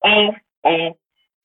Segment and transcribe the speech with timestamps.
[0.00, 0.96] o, o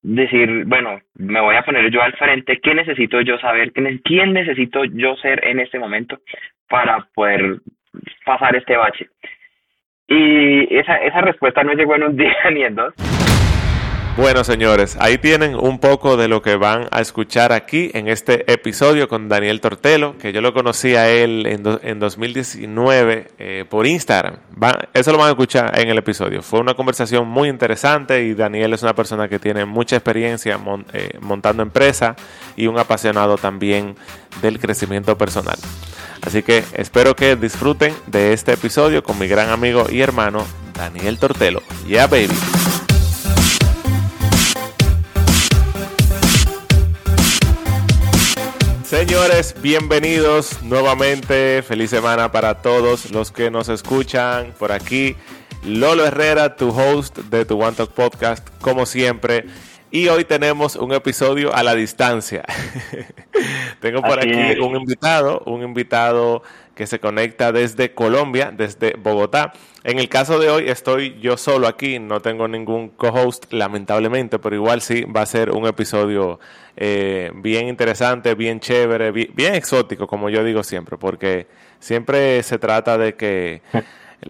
[0.01, 3.71] decir, bueno, me voy a poner yo al frente, ¿qué necesito yo saber?
[4.03, 6.19] ¿Quién necesito yo ser en este momento
[6.69, 7.57] para poder
[8.25, 9.09] pasar este bache?
[10.07, 12.93] Y esa, esa respuesta no llegó en un día ni en dos.
[14.17, 18.49] Bueno, señores, ahí tienen un poco de lo que van a escuchar aquí en este
[18.49, 23.85] episodio con Daniel Tortelo, que yo lo conocí a él en, en 2019 eh, por
[23.85, 24.37] Instagram.
[24.93, 26.41] eso lo van a escuchar en el episodio.
[26.41, 30.57] Fue una conversación muy interesante y Daniel es una persona que tiene mucha experiencia
[30.93, 32.15] eh, montando empresa
[32.55, 33.97] y un apasionado también
[34.41, 35.57] del crecimiento personal.
[36.21, 41.19] Así que espero que disfruten de este episodio con mi gran amigo y hermano Daniel
[41.19, 41.61] Tortelo.
[41.85, 42.33] Yeah, baby.
[48.97, 51.61] Señores, bienvenidos nuevamente.
[51.63, 55.17] Feliz semana para todos los que nos escuchan por aquí.
[55.65, 59.47] Lolo Herrera, tu host de tu One Talk Podcast, como siempre.
[59.91, 62.45] Y hoy tenemos un episodio a la distancia.
[63.81, 66.43] Tengo por aquí un invitado, un invitado
[66.75, 69.53] que se conecta desde Colombia, desde Bogotá.
[69.83, 74.55] En el caso de hoy estoy yo solo aquí, no tengo ningún co-host lamentablemente, pero
[74.55, 76.39] igual sí va a ser un episodio
[76.75, 81.47] eh, bien interesante, bien chévere, bien, exótico, como yo digo siempre, porque
[81.79, 83.61] siempre se trata de que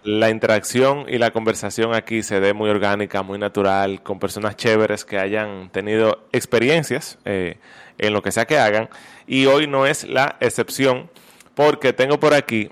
[0.04, 5.04] la interacción y la conversación aquí se dé muy orgánica, muy natural, con personas chéveres
[5.04, 7.56] que hayan tenido experiencias eh,
[7.98, 8.88] en lo que sea que hagan.
[9.26, 11.10] Y hoy no es la excepción,
[11.56, 12.70] porque tengo por aquí,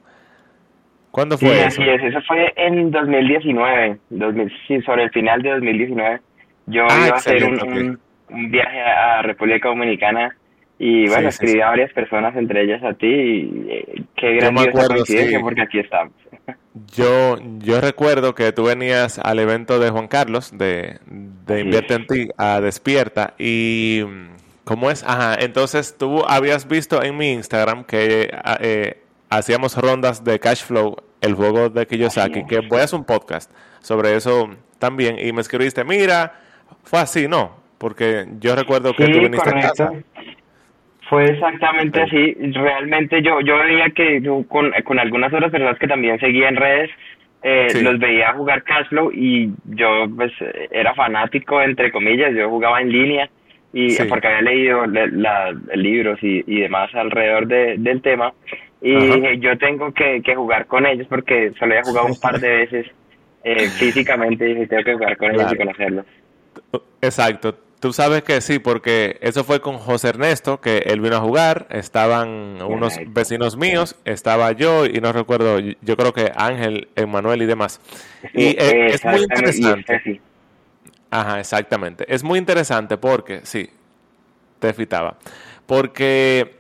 [1.10, 1.82] ¿Cuándo fue eso?
[1.82, 3.98] Así es, eso fue en 2019,
[4.68, 6.20] sí, sobre el final de 2019.
[6.68, 8.00] Yo ah, iba a hacer un,
[8.30, 10.36] un viaje a República Dominicana
[10.78, 15.40] y bueno, escribí a varias personas, entre ellas a ti, y eh, qué grandiosa coincidencia
[15.40, 16.14] porque aquí estamos.
[16.94, 22.06] Yo, yo recuerdo que tú venías al evento de Juan Carlos, de, de Invierte en
[22.06, 24.04] ti, a Despierta, y
[24.66, 25.02] ¿cómo es?
[25.04, 30.98] Ajá, entonces tú habías visto en mi Instagram que eh, hacíamos rondas de cash flow,
[31.22, 33.50] el juego de Kiyosaki, que voy a hacer un podcast
[33.82, 36.42] sobre eso también, y me escribiste, mira,
[36.84, 37.56] fue así, ¿no?
[37.78, 39.92] Porque yo recuerdo que tú viniste a casa.
[41.10, 42.36] Fue exactamente así.
[42.54, 46.90] Realmente yo yo veía que con, con algunas otras personas que también seguía en redes,
[47.44, 50.32] eh, los veía jugar Cashflow y yo pues
[50.72, 53.30] era fanático, entre comillas, yo jugaba en línea
[53.72, 58.34] y porque había leído la, libros y, y demás alrededor de, del tema.
[58.82, 62.40] Y dije yo tengo que, que jugar con ellos porque solo había jugado un par
[62.40, 62.88] de veces
[63.44, 66.06] eh, físicamente y dije tengo que jugar con ellos y conocerlos.
[67.02, 71.20] Exacto, Tú sabes que sí, porque eso fue con José Ernesto, que él vino a
[71.20, 77.44] jugar, estaban unos vecinos míos, estaba yo y no recuerdo, yo creo que Ángel, Emanuel
[77.44, 77.80] y demás.
[78.34, 80.20] Y eh, es muy interesante.
[81.12, 82.12] Ajá, exactamente.
[82.12, 83.70] Es muy interesante porque, sí,
[84.58, 85.20] te fitaba,
[85.68, 86.56] porque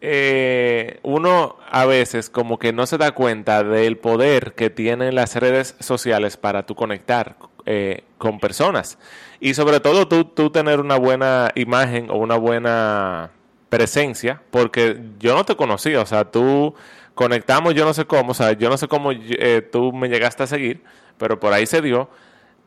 [0.00, 5.34] eh, uno a veces como que no se da cuenta del poder que tienen las
[5.34, 7.34] redes sociales para tú conectar
[7.70, 8.98] eh, con personas.
[9.40, 13.30] Y sobre todo tú, tú tener una buena imagen o una buena
[13.68, 16.74] presencia, porque yo no te conocía, o sea, tú
[17.14, 20.44] conectamos, yo no sé cómo, o sea, yo no sé cómo eh, tú me llegaste
[20.44, 20.82] a seguir,
[21.18, 22.08] pero por ahí se dio.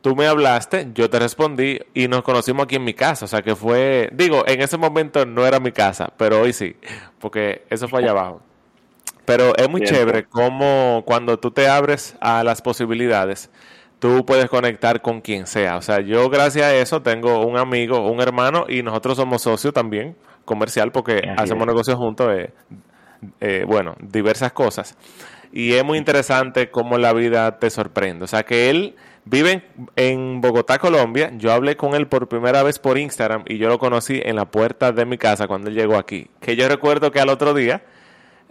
[0.02, 3.42] Tú me hablaste, yo te respondí y nos conocimos aquí en mi casa, o sea
[3.42, 6.76] que fue, digo, en ese momento no era mi casa, pero hoy sí,
[7.18, 8.40] porque eso fue allá abajo.
[9.24, 13.50] pero es muy chévere como cuando tú te abres a las posibilidades,
[14.02, 15.76] tú puedes conectar con quien sea.
[15.76, 19.72] O sea, yo gracias a eso tengo un amigo, un hermano y nosotros somos socios
[19.72, 22.50] también comercial porque hacemos negocios juntos, eh,
[23.40, 24.98] eh, bueno, diversas cosas.
[25.52, 28.24] Y es muy interesante cómo la vida te sorprende.
[28.24, 29.62] O sea, que él vive
[29.94, 31.30] en, Bogotá, Colombia.
[31.36, 34.46] Yo hablé con él por primera vez por Instagram y yo lo conocí en la
[34.46, 36.26] puerta de mi casa cuando él llegó aquí.
[36.40, 37.84] Que yo recuerdo que al otro día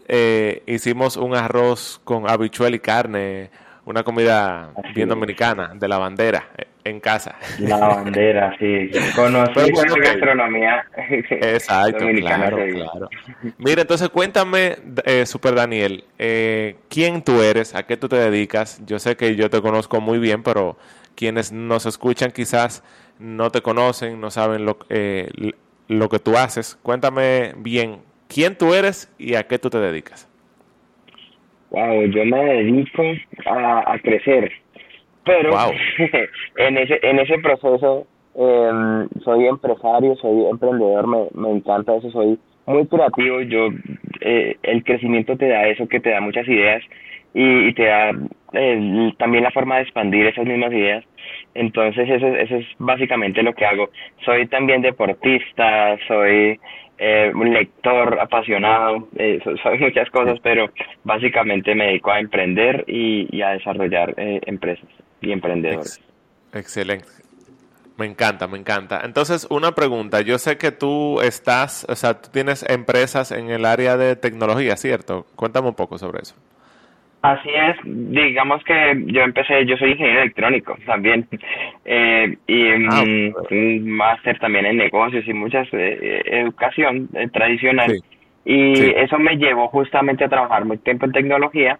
[0.07, 3.51] eh, hicimos un arroz con habichuel y carne
[3.85, 7.35] una comida bien dominicana, de la bandera, eh, en casa.
[7.59, 8.89] La bandera, sí.
[9.15, 10.85] Conocí la gastronomía
[11.29, 13.09] Exacto, claro, claro.
[13.57, 17.75] Mira, entonces cuéntame, eh, Super Daniel, eh, ¿quién tú eres?
[17.75, 18.81] ¿A qué tú te dedicas?
[18.85, 20.77] Yo sé que yo te conozco muy bien, pero
[21.15, 22.83] quienes nos escuchan quizás
[23.19, 25.29] no te conocen, no saben lo, eh,
[25.87, 26.77] lo que tú haces.
[26.81, 30.27] Cuéntame bien, ¿quién tú eres y a qué tú te dedicas?
[31.71, 33.03] Wow, yo me dedico
[33.45, 34.51] a, a crecer,
[35.23, 35.51] pero
[36.57, 42.37] en ese en ese proceso eh, soy empresario, soy emprendedor, me, me encanta eso, soy
[42.65, 43.69] muy creativo, yo
[44.21, 46.83] eh, el crecimiento te da eso, que te da muchas ideas
[47.33, 48.11] y, te da
[48.53, 51.05] eh, también la forma de expandir esas mismas ideas.
[51.53, 53.89] Entonces eso, eso es básicamente lo que hago.
[54.25, 56.59] Soy también deportista, soy
[57.03, 60.69] eh, un lector apasionado, eh, soy muchas cosas, pero
[61.03, 64.87] básicamente me dedico a emprender y, a desarrollar eh, empresas
[65.19, 65.99] y emprendedores.
[66.53, 67.07] Excelente.
[67.97, 69.01] Me encanta, me encanta.
[69.03, 70.21] Entonces, una pregunta.
[70.21, 74.77] Yo sé que tú estás, o sea, tú tienes empresas en el área de tecnología,
[74.77, 75.25] ¿cierto?
[75.35, 76.35] Cuéntame un poco sobre eso.
[77.21, 81.27] Así es, digamos que yo empecé, yo soy ingeniero electrónico también,
[81.85, 83.03] eh, y ah,
[83.51, 87.93] un máster también en negocios y muchas eh, educación eh, tradicional,
[88.43, 91.77] y eso me llevó justamente a trabajar muy tiempo en tecnología,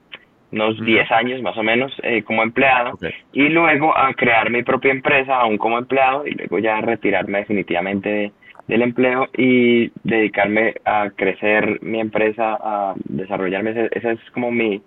[0.51, 2.99] unos 10 años más o menos eh, como empleado,
[3.33, 8.31] y luego a crear mi propia empresa aún como empleado, y luego ya retirarme definitivamente
[8.67, 14.81] del empleo y dedicarme a crecer mi empresa, a desarrollarme, esa es como mi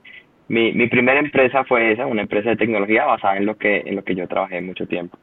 [0.48, 3.96] mi, mi primera empresa fue esa, una empresa de tecnología basada en lo que, en
[3.96, 5.18] lo que yo trabajé mucho tiempo.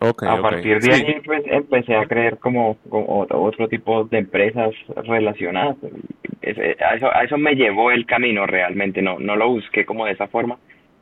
[0.00, 4.70] a partir de ahí pues empecé a creer como, otro, tipo de empresas
[5.04, 5.76] relacionadas.
[5.82, 10.12] a, eso, a eso me llevó el camino realmente, no, no lo busqué como de
[10.12, 10.58] esa forma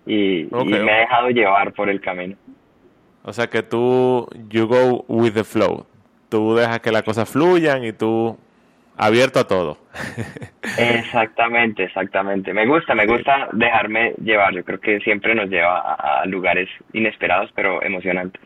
[0.09, 2.37] y, me he dejado llevar por el camino.
[3.23, 5.87] O sea que tú, you go with the flow.
[6.31, 8.39] Tú dejas que las cosas fluyan y tú
[8.99, 9.79] abierto a todo.
[10.79, 12.53] exactamente, exactamente.
[12.53, 14.55] Me gusta, me gusta dejarme llevar.
[14.55, 18.43] Yo creo que siempre nos lleva a, lugares inesperados, pero emocionantes.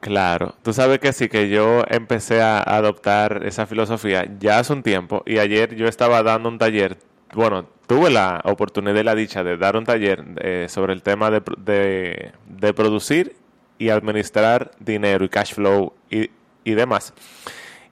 [0.00, 4.82] Claro, tú sabes que sí, que yo empecé a adoptar esa filosofía ya hace un
[4.82, 6.98] tiempo y ayer yo estaba dando un taller,
[7.34, 11.30] bueno, tuve la oportunidad y la dicha de dar un taller eh, sobre el tema
[11.30, 13.34] de, de, de, producir
[13.78, 16.30] y administrar dinero y cash flow y,
[16.62, 17.14] y demás.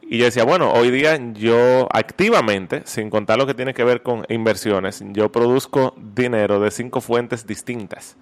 [0.09, 4.03] Y yo decía, bueno, hoy día yo activamente, sin contar lo que tiene que ver
[4.03, 8.17] con inversiones, yo produzco dinero de cinco fuentes distintas.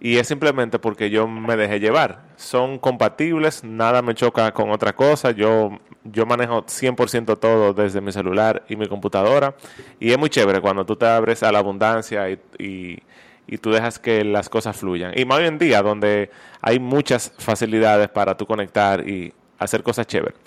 [0.00, 2.22] Y es simplemente porque yo me dejé llevar.
[2.36, 5.32] Son compatibles, nada me choca con otra cosa.
[5.32, 9.56] Yo, yo manejo 100% todo desde mi celular y mi computadora.
[9.98, 13.02] Y es muy chévere cuando tú te abres a la abundancia y, y,
[13.48, 15.12] y tú dejas que las cosas fluyan.
[15.16, 20.06] Y más hoy en día, donde hay muchas facilidades para tú conectar y hacer cosas
[20.06, 20.38] chéveres.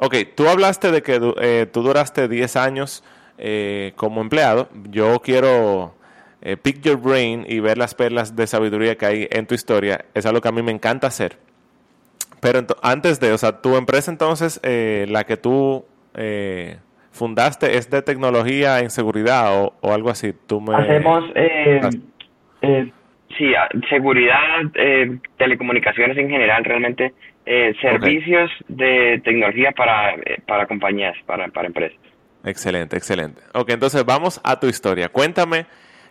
[0.00, 3.04] Ok, tú hablaste de que eh, tú duraste 10 años
[3.36, 4.68] eh, como empleado.
[4.90, 5.92] Yo quiero
[6.40, 10.04] eh, pick your brain y ver las perlas de sabiduría que hay en tu historia.
[10.14, 11.36] Es algo que a mí me encanta hacer.
[12.40, 15.84] Pero antes de, o sea, tu empresa entonces, la que tú
[17.10, 20.32] fundaste, es de tecnología en seguridad o, o algo así.
[20.46, 20.76] Tú me...
[20.76, 21.24] Hacemos,
[23.36, 23.52] sí,
[23.90, 24.60] seguridad,
[25.36, 27.12] telecomunicaciones en general, realmente
[27.50, 31.98] eh, servicios de tecnología para, eh, para compañías, para, para empresas.
[32.44, 33.40] Excelente, excelente.
[33.54, 35.08] Ok, entonces vamos a tu historia.
[35.08, 35.64] Cuéntame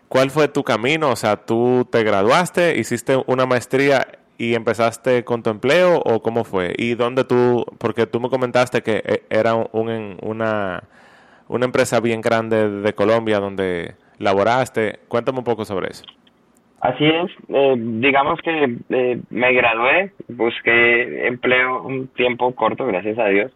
[0.08, 4.08] cuál fue tu camino, o sea, tú te graduaste, hiciste una maestría
[4.40, 6.74] y empezaste con tu empleo o cómo fue?
[6.76, 10.84] ¿Y dónde tú, porque tú me comentaste que eh, era un, una,
[11.48, 16.04] una empresa bien grande de Colombia donde laboraste, cuéntame un poco sobre eso.
[16.82, 23.28] Así es, eh, digamos que eh, me gradué, busqué empleo un tiempo corto, gracias a
[23.28, 23.52] Dios.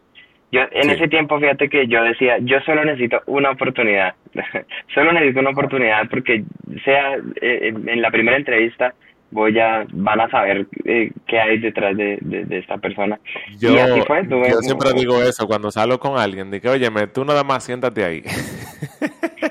[0.52, 4.16] Yo en ese tiempo, fíjate que yo decía, yo solo necesito una oportunidad,
[4.94, 6.44] solo necesito una oportunidad porque
[6.84, 8.94] sea eh, en la primera entrevista
[9.30, 13.18] voy a, van a saber qué hay detrás de, de, esta persona.
[13.60, 14.28] Yo, y así fue.
[14.28, 18.24] yo siempre digo eso cuando salgo con alguien, que, oye, tú nada más siéntate ahí.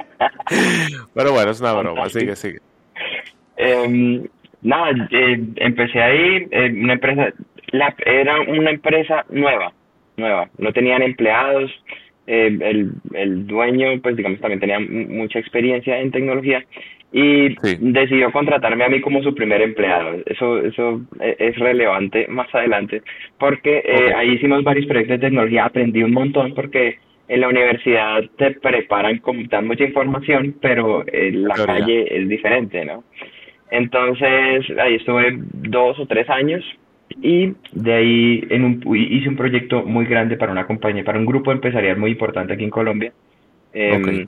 [1.14, 2.58] Pero bueno, es una broma, sigue, sigue.
[3.60, 4.26] Em,
[4.62, 7.32] nada, eh, empecé ahí, eh, una empresa,
[7.72, 9.72] la, era una empresa nueva,
[10.16, 11.70] nueva, no tenían empleados,
[12.26, 16.64] eh, el, el dueño, pues digamos, también tenía mucha experiencia en tecnología
[17.12, 20.18] y decidió contratarme a mí como su primer empleado.
[20.26, 23.02] Eso, eso e, es relevante más adelante
[23.38, 26.98] porque eh, ahí hicimos varios proyectos de tecnología, aprendí un montón porque
[27.28, 32.84] en la universidad te preparan con dan mucha información, pero en la calle es diferente,
[32.84, 33.04] ¿no?
[33.70, 36.64] Entonces ahí estuve dos o tres años
[37.22, 41.26] y de ahí en un, hice un proyecto muy grande para una compañía, para un
[41.26, 43.12] grupo empresarial muy importante aquí en Colombia.
[43.72, 44.26] Em,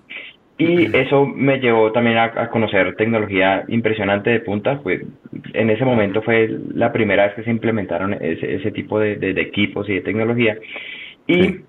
[0.58, 4.78] y eso me llevó también a, conocer tecnología impresionante de punta.
[4.78, 5.02] Fue,
[5.54, 9.40] en ese momento fue la primera vez que se implementaron ese, ese tipo de, de,
[9.40, 10.56] equipos y de tecnología.
[11.26, 11.60] Y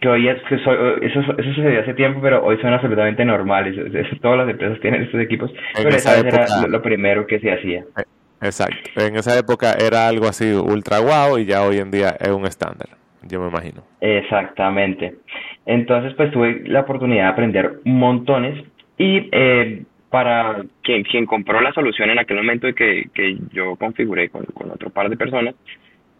[0.00, 3.76] que hoy es, que eso, eso sucedió hace tiempo, pero hoy son absolutamente normales.
[4.22, 7.84] todas las empresas tienen estos equipos, pero esa vez era lo, primero que se hacía.
[7.98, 8.04] Eh,
[8.40, 8.76] exacto.
[8.96, 12.46] En esa época era algo así ultra guau y ya hoy en día es un
[12.46, 12.88] estándar,
[13.22, 13.82] yo me imagino.
[14.00, 15.16] Exactamente.
[15.66, 18.64] Entonces, pues tuve la oportunidad de aprender montones
[18.96, 23.76] y eh, para quien, quien compró la solución en aquel momento y que, que yo
[23.76, 25.54] configuré con, con otro par de personas,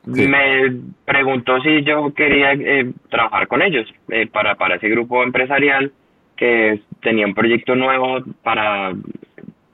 [0.06, 0.72] me
[1.04, 5.92] preguntó si yo quería eh, trabajar con ellos eh, para, para ese grupo empresarial
[6.36, 8.94] que tenía un proyecto nuevo para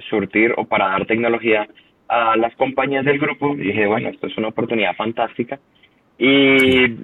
[0.09, 1.69] surtir o para dar tecnología
[2.09, 3.55] a las compañías del grupo.
[3.55, 5.59] Y dije, bueno, esto es una oportunidad fantástica.
[6.19, 6.97] Y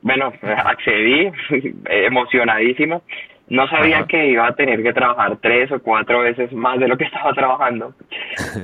[0.00, 1.30] bueno, accedí
[1.90, 3.02] emocionadísimo.
[3.52, 6.96] No sabía que iba a tener que trabajar tres o cuatro veces más de lo
[6.96, 7.94] que estaba trabajando,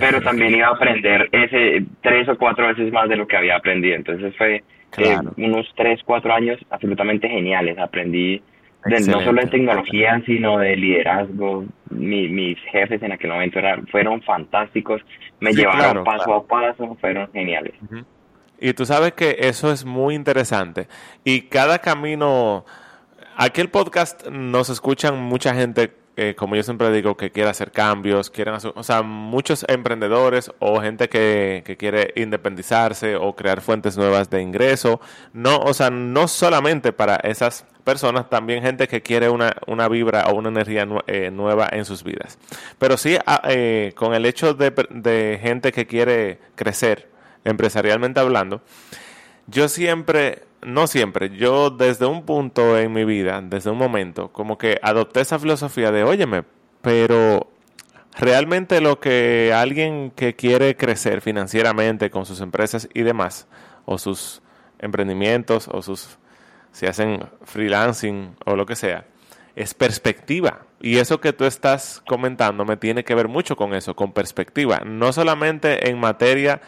[0.00, 3.56] pero también iba a aprender ese tres o cuatro veces más de lo que había
[3.56, 3.96] aprendido.
[3.96, 4.64] Entonces fue
[4.96, 7.78] eh, unos tres, cuatro años absolutamente geniales.
[7.78, 8.42] Aprendí
[8.86, 11.66] no solo de tecnología, sino de liderazgo.
[11.90, 15.02] mis jefes en aquel momento eran, fueron fantásticos,
[15.40, 17.74] me llevaron paso a paso, fueron geniales.
[18.58, 20.88] Y tú sabes que eso es muy interesante.
[21.24, 22.64] Y cada camino,
[23.38, 27.70] aquí el podcast nos escuchan mucha gente, eh, como yo siempre digo, que quiere hacer
[27.70, 33.60] cambios, quieren hacer, o sea, muchos emprendedores o gente que, que, quiere independizarse o crear
[33.60, 35.00] fuentes nuevas de ingreso.
[35.32, 40.26] No, o sea, no solamente para esas personas, también gente que quiere una, una vibra
[40.26, 42.38] o una energía eh, nueva en sus vidas.
[42.78, 47.08] Pero sí, ah, eh, con el hecho de, de gente que quiere crecer,
[47.44, 48.62] empresarialmente hablando,
[49.46, 54.58] yo siempre, no siempre, yo desde un punto en mi vida, desde un momento, como
[54.58, 56.44] que adopté esa filosofía de, óyeme,
[56.82, 57.48] pero
[58.16, 63.46] realmente lo que alguien que quiere crecer financieramente con sus empresas y demás,
[63.84, 64.42] o sus
[64.78, 66.18] emprendimientos, o sus,
[66.72, 69.06] si hacen freelancing o lo que sea,
[69.54, 70.66] es perspectiva.
[70.80, 74.80] Y eso que tú estás comentando me tiene que ver mucho con eso, con perspectiva.
[74.84, 76.60] No solamente en materia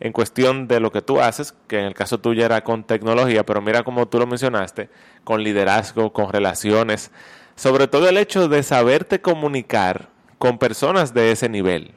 [0.00, 3.44] en cuestión de lo que tú haces, que en el caso tuyo era con tecnología,
[3.44, 4.88] pero mira como tú lo mencionaste,
[5.24, 7.10] con liderazgo, con relaciones,
[7.56, 10.08] sobre todo el hecho de saberte comunicar
[10.38, 11.92] con personas de ese nivel.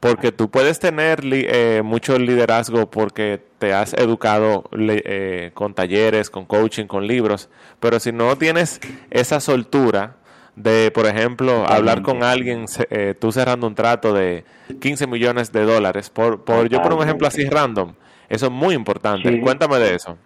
[0.00, 6.44] Porque tú puedes tener eh, mucho liderazgo porque te has educado eh, con talleres, con
[6.44, 7.48] coaching, con libros,
[7.80, 10.16] pero si no tienes esa soltura,
[10.56, 14.44] de, por ejemplo, hablar con alguien, eh, tú cerrando un trato de
[14.80, 17.92] 15 millones de dólares, por, por yo por un ejemplo así random,
[18.28, 19.40] eso es muy importante.
[19.40, 20.18] Cuéntame de eso.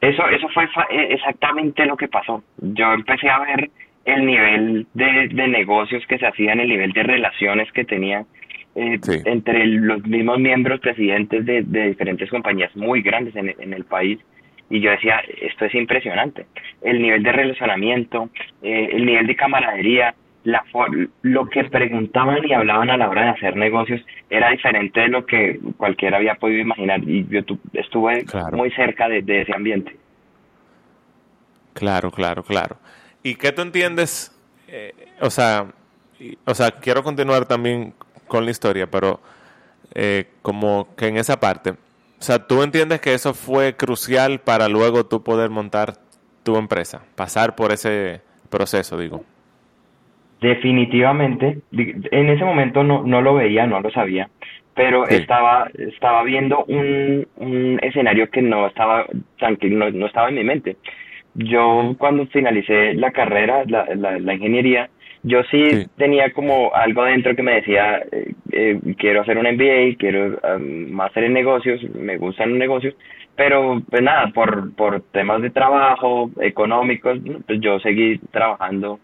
[0.00, 2.42] Eso, eso fue e, exactamente lo que pasó.
[2.58, 3.70] Yo empecé a ver
[4.04, 8.24] el nivel de, de negocios que se hacían, el nivel de relaciones que tenía
[8.74, 13.84] eh, entre los mismos miembros presidentes de, de diferentes compañías muy grandes en, en el
[13.84, 14.18] país
[14.68, 16.46] y yo decía, esto es impresionante.
[16.82, 18.30] El nivel de relacionamiento,
[18.62, 20.64] eh, el nivel de camaradería, la
[21.22, 25.26] lo que preguntaban y hablaban a la hora de hacer negocios era diferente de lo
[25.26, 27.40] que cualquiera había podido imaginar y yo
[27.72, 29.96] estuve muy cerca de, ese ambiente.
[31.72, 32.76] Claro, claro, claro.
[33.24, 34.32] ¿Y qué tú entiendes?
[34.68, 35.66] Eh, o sea,
[36.44, 37.92] o sea, quiero continuar también
[38.28, 39.20] con la historia, pero
[39.94, 41.74] eh, como que en esa parte,
[42.18, 45.94] o sea, ¿tú entiendes que eso fue crucial para luego tú poder montar
[46.42, 47.02] tu empresa?
[47.14, 49.22] Pasar por ese proceso, digo.
[50.40, 51.60] Definitivamente.
[51.72, 54.28] En ese momento no, no lo veía, no lo sabía,
[54.74, 59.06] pero estaba, estaba viendo un, un escenario que no estaba,
[59.70, 60.76] no, no estaba en mi mente.
[61.34, 64.88] Yo cuando finalicé la carrera, la, la, la ingeniería,
[65.26, 69.96] yo sí, tenía como algo dentro que me decía, eh, eh, quiero hacer un MBA,
[69.98, 72.94] quiero um, máster en negocios, me gustan los negocios,
[73.34, 79.00] pero pues nada, por, por temas de trabajo, económicos, pues yo seguí trabajando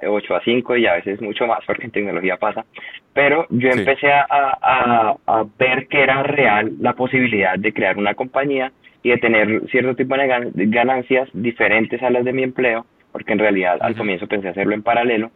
[0.00, 2.64] 8 a 5 y a veces mucho más porque en tecnología pasa,
[3.12, 8.14] pero yo empecé a, a, a, ver que era real la posibilidad de crear una
[8.14, 8.70] compañía
[9.02, 13.38] y de tener cierto tipo de ganancias diferentes a las de mi empleo, porque en
[13.38, 15.30] realidad al comienzo pensé hacerlo en paralelo,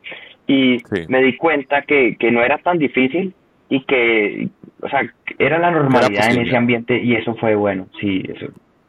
[0.49, 3.33] y me di cuenta que, que no era tan difícil
[3.69, 4.49] y que,
[4.83, 5.03] o sea,
[5.39, 8.47] era la normalidad en ese ambiente y eso fue bueno, sí, eso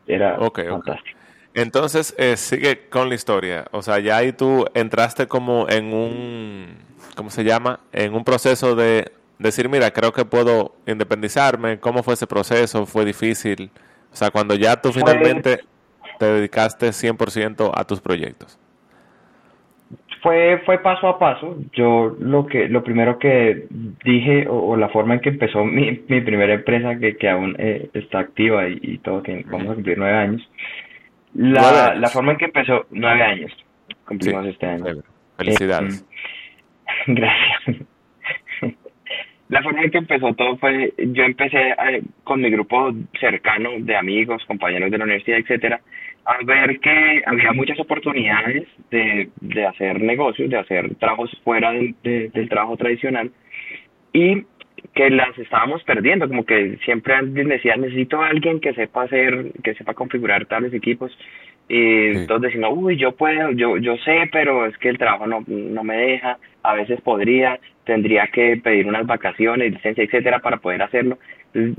[0.07, 1.19] era fantástico.
[1.53, 3.65] Entonces, eh, sigue con la historia.
[3.71, 6.67] O sea, ya ahí tú entraste como en un,
[7.15, 7.81] ¿cómo se llama?
[7.91, 11.79] En un proceso de decir, mira, creo que puedo independizarme.
[11.79, 12.87] ¿Cómo fue ese proceso?
[12.87, 13.69] ¿Fue difícil?
[14.11, 15.59] O sea, cuando ya tú finalmente
[16.17, 18.57] te dedicaste 100% a tus proyectos.
[20.21, 21.57] Fue, fue paso a paso.
[21.73, 23.67] Yo lo que lo primero que
[24.03, 27.89] dije o, la forma en que empezó mi, mi primera empresa que, que aún eh,
[27.93, 30.49] está activa y, todo, que vamos a cumplir nueve años,
[31.33, 33.51] la, la forma en que empezó, nueve años,
[34.05, 35.03] cumplimos este año.
[35.37, 36.01] Felicidades.
[36.01, 37.85] Eh, gracias.
[39.49, 43.95] la forma en que empezó todo fue, yo empecé eh, con mi grupo cercano de
[43.95, 45.81] amigos, compañeros de la universidad, etcétera,
[46.25, 51.95] a ver que había muchas oportunidades de, de hacer negocios, de hacer trabajos fuera del,
[52.03, 53.31] del trabajo tradicional
[54.13, 54.43] y
[54.93, 59.51] que las estábamos perdiendo, como que siempre alguien decía, necesito a alguien que sepa hacer,
[59.63, 61.11] que sepa configurar tales equipos,
[61.67, 65.43] y entonces decimos, uy, yo puedo, yo, yo sé, pero es que el trabajo no,
[65.45, 70.81] no me deja, a veces podría, tendría que pedir unas vacaciones, licencia, etcétera, para poder
[70.81, 71.19] hacerlo.
[71.53, 71.73] Em,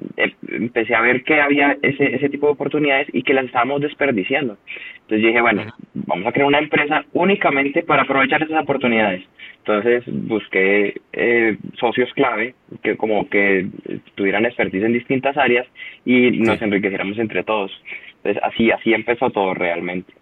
[0.49, 4.59] empecé a ver que había ese, ese tipo de oportunidades y que las estábamos desperdiciando.
[5.03, 9.23] Entonces dije, bueno, vamos a crear una empresa únicamente para aprovechar esas oportunidades.
[9.59, 13.69] Entonces busqué eh, socios clave que como que
[14.17, 15.67] tuvieran expertise en distintas áreas
[16.05, 17.71] y nos enriqueciéramos entre todos.
[18.17, 20.13] Entonces así, así empezó todo realmente.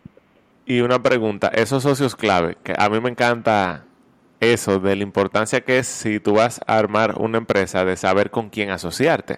[0.67, 3.87] Y una pregunta, esos socios clave, que a mí me encanta
[4.40, 8.30] eso, de la importancia que es si tú vas a armar una empresa, de saber
[8.30, 9.37] con quién asociarte.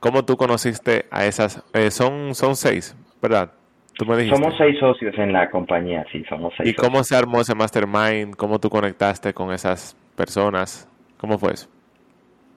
[0.00, 1.64] ¿Cómo tú conociste a esas?
[1.72, 3.52] Eh, son, son seis, ¿verdad?
[3.96, 6.70] Somos seis socios en la compañía, sí, somos seis.
[6.70, 8.34] ¿Y cómo se armó ese mastermind?
[8.34, 10.90] ¿Cómo tú conectaste con esas personas?
[11.16, 11.68] ¿Cómo fue eso?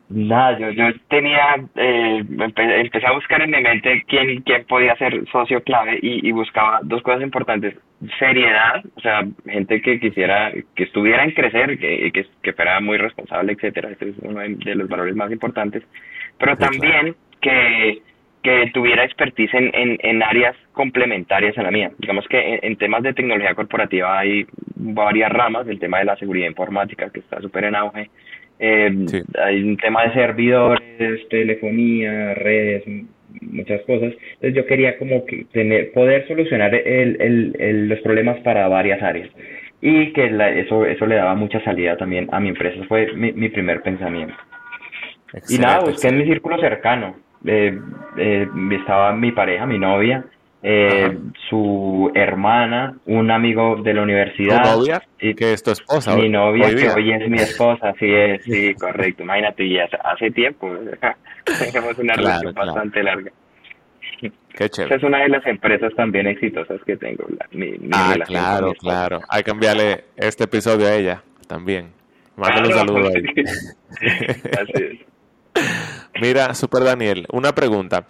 [0.10, 5.28] Nada, yo, yo tenía, eh, empecé a buscar en mi mente quién, quién podía ser
[5.32, 7.76] socio clave y, y buscaba dos cosas importantes.
[8.20, 12.98] Seriedad, o sea, gente que quisiera, que estuviera en crecer, que, que, que fuera muy
[12.98, 13.90] responsable, etcétera.
[13.90, 15.84] Este es uno de los valores más importantes.
[16.38, 18.02] Pero también que
[18.44, 21.92] que tuviera expertise en, en, en, áreas complementarias a la mía.
[21.98, 26.48] Digamos que en, temas de tecnología corporativa hay varias ramas, el tema de la seguridad
[26.48, 28.10] informática que está súper en auge,
[28.60, 29.06] eh,
[29.44, 32.84] hay un tema de servidores, telefonía, redes,
[33.42, 34.14] muchas cosas.
[34.36, 39.02] Entonces yo quería como que tener, poder solucionar el, el, el, los problemas para varias
[39.02, 39.30] áreas
[39.82, 40.26] y que
[40.60, 42.84] eso, eso le daba mucha salida también a mi empresa.
[42.88, 44.36] Fue mi, mi primer pensamiento.
[45.50, 47.80] y nada, busqué en mi círculo cercano eh,
[48.18, 50.26] eh, estaba mi pareja, mi novia,
[50.70, 51.18] eh,
[51.50, 54.64] su hermana, un amigo de la universidad.
[54.64, 55.02] ¿Tu novia?
[55.18, 56.14] ¿Y que es tu esposa?
[56.18, 59.24] Mi novia, que hoy es mi esposa, sí es, sí, correcto.
[59.24, 60.70] Imagínate, y hace, tiempo
[61.46, 63.32] tenemos una relación bastante larga.
[64.20, 64.96] Qué chévere.
[64.96, 67.26] es una de las empresas también exitosas que tengo.
[67.52, 69.22] mi, ah, claro, claro.
[69.30, 71.94] Hay que enviarle este episodio a ella también.
[72.36, 73.24] Mándale un saludo ahí.
[74.02, 75.00] Así es.
[76.20, 78.06] Mira, Super Daniel, una pregunta.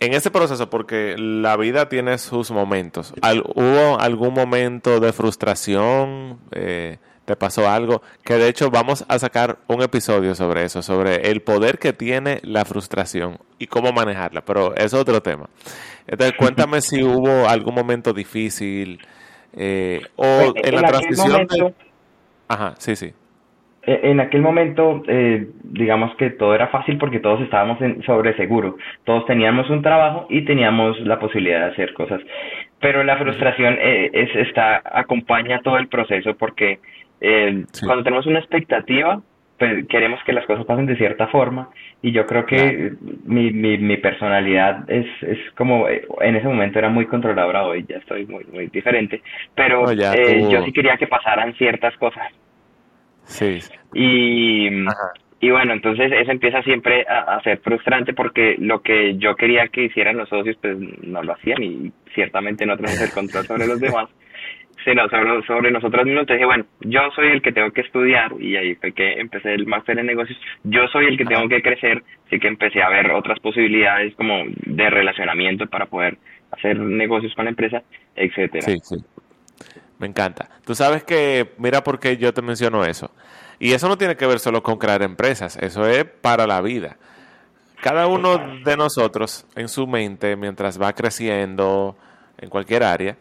[0.00, 3.14] En este proceso, porque la vida tiene sus momentos,
[3.54, 6.38] ¿hubo algún momento de frustración?
[6.52, 8.02] Eh, ¿Te pasó algo?
[8.22, 12.40] Que de hecho vamos a sacar un episodio sobre eso, sobre el poder que tiene
[12.42, 15.48] la frustración y cómo manejarla, pero es otro tema.
[16.06, 19.00] Entonces, cuéntame si hubo algún momento difícil
[19.54, 21.46] eh, o pues, en, la transición.
[22.48, 23.14] Ajá, sí, sí.
[23.86, 28.34] Eh, en aquel momento, eh, digamos que todo era fácil porque todos estábamos en, sobre
[28.36, 32.20] seguro, todos teníamos un trabajo y teníamos la posibilidad de hacer cosas.
[32.80, 36.78] Pero la frustración eh, es, está, acompaña todo el proceso porque
[37.86, 39.22] cuando tenemos una expectativa,
[39.58, 41.70] pues queremos que las cosas pasen de cierta forma.
[42.02, 42.92] Y yo creo que
[43.24, 47.96] mi, mi, mi personalidad es, es como, en ese momento era muy controladora, hoy ya
[47.96, 49.22] estoy muy, muy diferente,
[49.54, 52.30] pero yo sí quería que pasaran ciertas cosas.
[53.24, 53.58] Sí.
[53.94, 54.68] Y,
[55.40, 59.84] y bueno, entonces eso empieza siempre a, ser frustrante porque lo que yo quería que
[59.84, 63.80] hicieran los socios, pues no lo hacían y ciertamente no tenemos el control sobre los
[63.80, 64.08] demás,
[64.84, 66.22] sino sobre, sobre nosotros mismos.
[66.22, 69.54] Entonces dije, bueno, yo soy el que tengo que estudiar y ahí fue que empecé
[69.54, 70.38] el máster en negocios.
[70.62, 74.44] Yo soy el que tengo que crecer, así que empecé a ver otras posibilidades como
[74.66, 76.16] de relacionamiento para poder
[76.52, 77.82] hacer negocios con la empresa,
[78.16, 78.62] etcétera.
[78.62, 78.96] Sí, sí.
[79.98, 80.50] Me encanta.
[80.64, 83.10] Tú sabes que, mira por qué yo te menciono eso.
[83.58, 86.96] Y eso no tiene que ver solo con crear empresas, eso es para la vida.
[87.80, 91.96] Cada uno de nosotros en su mente, mientras va creciendo
[92.38, 93.16] en cualquier área,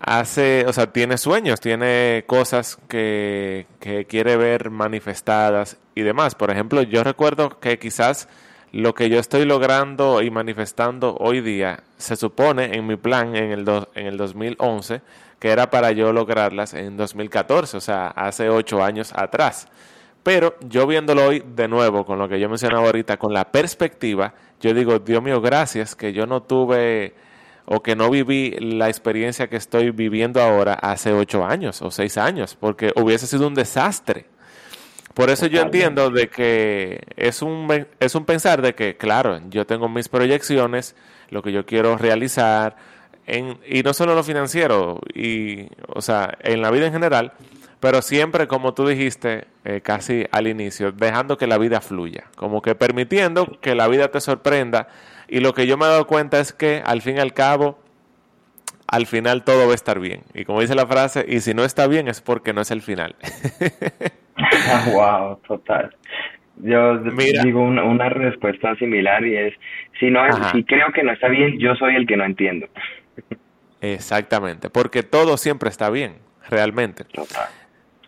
[0.00, 6.34] hace, o sea, tiene sueños, tiene cosas que, que quiere ver manifestadas y demás.
[6.34, 8.28] Por ejemplo, yo recuerdo que quizás
[8.72, 13.50] lo que yo estoy logrando y manifestando hoy día se supone en mi plan en
[13.50, 15.00] el, en el 2011
[15.38, 19.68] que era para yo lograrlas en 2014, o sea, hace ocho años atrás.
[20.22, 24.34] Pero yo viéndolo hoy de nuevo, con lo que yo mencionaba ahorita, con la perspectiva,
[24.60, 27.14] yo digo, Dios mío, gracias que yo no tuve
[27.64, 32.16] o que no viví la experiencia que estoy viviendo ahora hace ocho años o seis
[32.16, 34.26] años, porque hubiese sido un desastre.
[35.14, 39.66] Por eso yo entiendo de que es un, es un pensar de que, claro, yo
[39.66, 40.94] tengo mis proyecciones,
[41.30, 42.76] lo que yo quiero realizar,
[43.66, 47.32] y no solo lo financiero, y, o sea, en la vida en general,
[47.80, 52.60] pero siempre, como tú dijiste eh, casi al inicio, dejando que la vida fluya, como
[52.60, 54.88] que permitiendo que la vida te sorprenda.
[55.28, 57.78] Y lo que yo me he dado cuenta es que al fin y al cabo,
[58.88, 60.22] al final todo va a estar bien.
[60.34, 62.82] Y como dice la frase, y si no está bien es porque no es el
[62.82, 63.14] final.
[64.92, 65.94] wow, total.
[66.60, 69.54] Yo digo una, respuesta similar y es,
[70.00, 72.66] si no si creo que no está bien, yo soy el que no entiendo.
[73.80, 77.06] Exactamente, porque todo siempre está bien, realmente.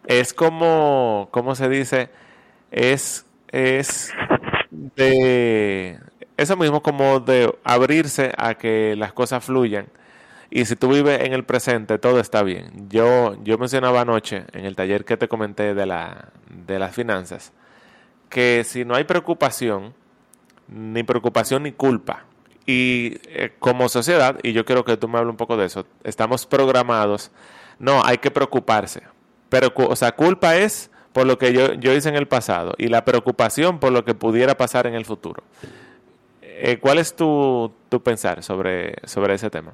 [0.06, 2.10] Es como, ¿cómo se dice?
[2.70, 4.12] Es, es
[4.70, 5.98] de
[6.36, 9.86] eso mismo como de abrirse a que las cosas fluyan.
[10.50, 12.88] Y si tú vives en el presente, todo está bien.
[12.88, 17.52] Yo, yo mencionaba anoche en el taller que te comenté de, la, de las finanzas,
[18.28, 19.94] que si no hay preocupación,
[20.66, 22.24] ni preocupación ni culpa,
[22.70, 25.86] y eh, como sociedad, y yo quiero que tú me hables un poco de eso,
[26.04, 27.32] estamos programados,
[27.78, 29.02] no, hay que preocuparse.
[29.48, 32.86] Pero, o sea, culpa es por lo que yo, yo hice en el pasado y
[32.86, 35.42] la preocupación por lo que pudiera pasar en el futuro.
[36.42, 39.72] Eh, ¿Cuál es tu, tu pensar sobre, sobre ese tema?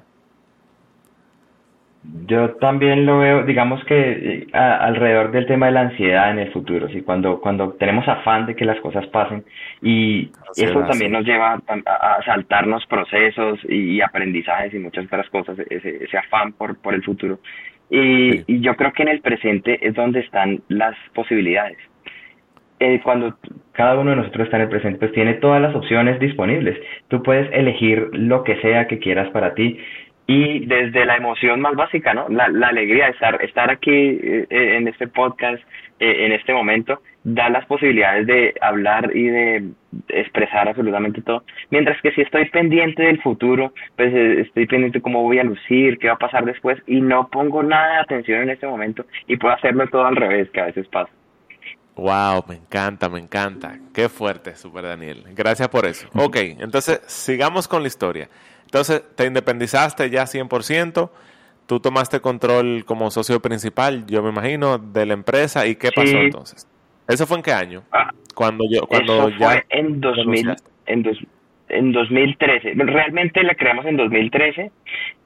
[2.25, 6.51] Yo también lo veo, digamos que eh, alrededor del tema de la ansiedad en el
[6.51, 7.01] futuro, ¿sí?
[7.01, 9.43] cuando, cuando tenemos afán de que las cosas pasen
[9.81, 16.03] y eso también nos lleva a, saltarnos procesos y, aprendizajes y muchas otras cosas, ese,
[16.03, 17.39] ese afán por, por el futuro.
[17.89, 21.77] Y, y, yo creo que en el presente es donde están las posibilidades.
[22.79, 23.35] Eh, cuando
[23.71, 26.77] cada uno de nosotros está en el presente, pues tiene todas las opciones disponibles.
[27.07, 29.79] Tú puedes elegir lo que sea que quieras para ti
[30.27, 32.27] y desde la emoción más básica, ¿no?
[32.27, 35.63] La, alegría de estar, estar aquí eh, eh, en este podcast,
[35.99, 39.69] eh, en este momento, da las posibilidades de hablar y de
[40.09, 41.43] expresar absolutamente todo.
[41.71, 45.97] Mientras que si estoy pendiente del futuro, pues estoy pendiente de cómo voy a lucir,
[45.97, 49.37] qué va a pasar después, y no pongo nada de atención en este momento, y
[49.37, 51.11] puedo hacerlo todo al revés, que a veces pasa.
[51.95, 53.79] Wow, me encanta, me encanta.
[53.93, 55.23] Qué fuerte, Super Daniel.
[55.33, 56.07] Gracias por eso.
[56.13, 58.29] Ok, entonces sigamos con la historia.
[58.67, 61.09] Entonces, te independizaste ya 100%,
[61.67, 65.65] tú tomaste control como socio principal, yo me imagino, de la empresa.
[65.65, 66.67] ¿Y qué pasó entonces?
[67.07, 67.83] ¿Eso fue en qué año?
[67.93, 70.55] Ah, cuando yo, cuando ya fue en 2000,
[70.87, 71.03] en,
[71.69, 72.73] en 2013.
[72.75, 74.69] Realmente la creamos en 2013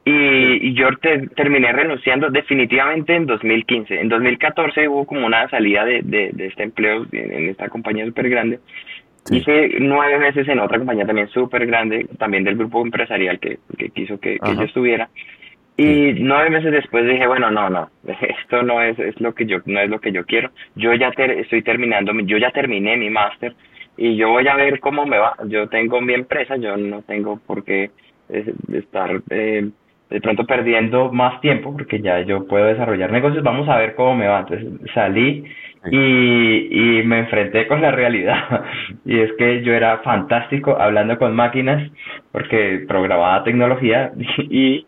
[0.05, 0.89] y, yo
[1.35, 3.99] terminé renunciando definitivamente en 2015.
[3.99, 8.59] En 2014 hubo como una salida de, de, este empleo en, esta compañía súper grande
[9.29, 13.89] Hice nueve meses en otra compañía también súper grande, también del grupo empresarial que, que
[13.89, 15.09] quiso que, yo estuviera.
[15.77, 19.59] Y nueve meses después dije, bueno, no, no, esto no es, es lo que yo,
[19.65, 20.49] no es lo que yo quiero.
[20.75, 23.55] Yo ya estoy terminando, yo ya terminé mi máster
[23.95, 25.35] y yo voy a ver cómo me va.
[25.47, 27.91] Yo tengo mi empresa, yo no tengo por qué
[28.73, 29.69] estar eh,
[30.11, 33.43] de pronto perdiendo más tiempo porque ya yo puedo desarrollar negocios.
[33.43, 34.41] Vamos a ver cómo me va.
[34.41, 35.45] Entonces salí
[35.89, 38.65] y, y me enfrenté con la realidad.
[39.05, 41.89] y es que yo era fantástico hablando con máquinas
[42.31, 44.85] porque programaba tecnología y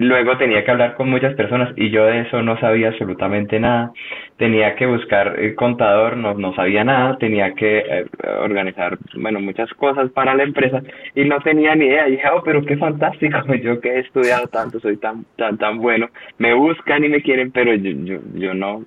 [0.00, 3.92] luego tenía que hablar con muchas personas y yo de eso no sabía absolutamente nada.
[4.38, 8.06] Tenía que buscar el contador, no, no sabía nada, tenía que eh,
[8.42, 10.82] organizar, bueno, muchas cosas para la empresa
[11.14, 12.08] y no tenía ni idea.
[12.08, 15.76] Y dije, oh, pero qué fantástico, yo que he estudiado tanto, soy tan, tan, tan
[15.76, 16.08] bueno.
[16.38, 18.86] Me buscan y me quieren, pero yo, yo, yo no,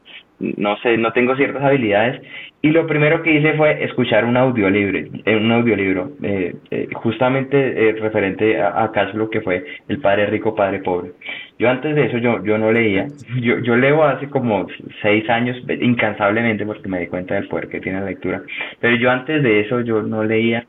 [0.57, 2.21] no sé, no tengo ciertas habilidades.
[2.61, 7.57] Y lo primero que hice fue escuchar un audiolibro, eh, un audiolibro eh, eh, justamente
[7.57, 11.11] eh, referente a, a Cashflow, que fue El Padre Rico, Padre Pobre.
[11.59, 13.07] Yo antes de eso yo, yo no leía.
[13.41, 14.67] Yo, yo leo hace como
[15.01, 18.41] seis años incansablemente porque me di cuenta del poder que tiene la lectura.
[18.79, 20.65] Pero yo antes de eso yo no leía.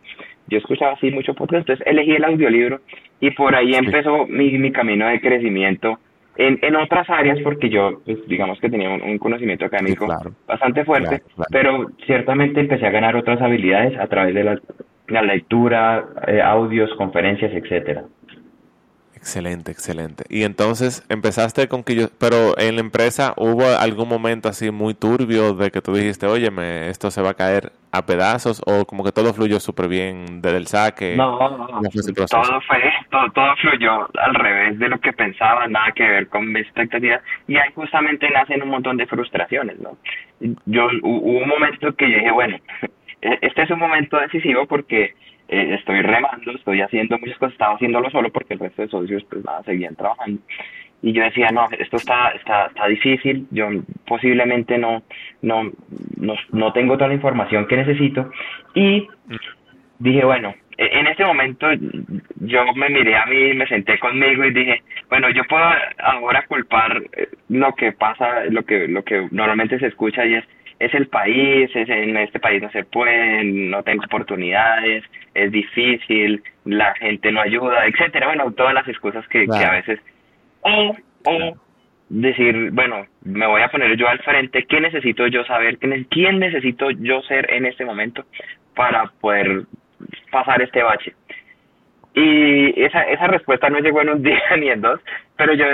[0.49, 2.81] Yo escuchaba así mucho podcast, entonces elegí el audiolibro
[3.19, 5.99] y por ahí empezó mi, mi camino de crecimiento
[6.37, 10.07] en, en otras áreas porque yo, pues, digamos que tenía un, conocimiento académico
[10.47, 14.61] bastante fuerte, pero ciertamente empecé a ganar otras habilidades a través de la,
[15.09, 18.05] la lectura, eh, audios, conferencias, etcétera.
[19.25, 20.25] Excelente, excelente.
[20.29, 24.93] Y entonces empezaste con que yo, pero en la empresa hubo algún momento así muy
[24.93, 29.03] turbio de que tú dijiste, óyeme, esto se va a caer a pedazos o como
[29.03, 31.17] que todo fluyó súper bien desde el saque.
[31.17, 31.81] No, no, no.
[32.29, 36.53] todo fue, todo, todo fluyó al revés de lo que pensaba, nada que ver con
[36.53, 39.97] mi expectativas y ahí justamente nacen un montón de frustraciones, ¿no?
[40.67, 42.59] Yo hubo un momento que dije, bueno,
[43.23, 45.15] e-, este es un momento decisivo porque
[45.49, 49.25] eh, estoy remando, estoy haciendo muchas cosas, estaba haciéndolo solo porque el resto de socios
[49.31, 50.41] pues nada, seguían trabajando.
[51.03, 53.69] Y yo decía, no, esto está, está, está difícil, yo
[54.07, 55.03] posiblemente no,
[55.43, 55.71] no,
[56.17, 58.31] no, no tengo toda la información que necesito.
[58.75, 59.07] Y
[59.99, 61.67] dije, bueno, e-, en este momento
[62.41, 65.65] yo me miré a mí, me senté conmigo y dije, bueno, yo puedo
[65.99, 70.45] ahora culpar eh, lo que pasa, lo que, lo que normalmente se escucha y es
[70.85, 76.43] es el país, es en este país no se puede, no tengo oportunidades, es difícil,
[76.65, 80.01] la gente no ayuda, etcétera, bueno, todas las excusas que, que a veces
[80.63, 81.57] o, o
[82.09, 85.79] decir, bueno, me voy a poner yo al frente, ¿qué necesito yo saber?
[85.79, 88.25] ¿Quién necesito yo ser en este momento
[88.75, 89.63] para poder
[90.31, 91.15] pasar este bache?
[92.15, 95.01] Y esa, esa respuesta no llegó en un día ni en dos,
[95.37, 95.65] pero yo,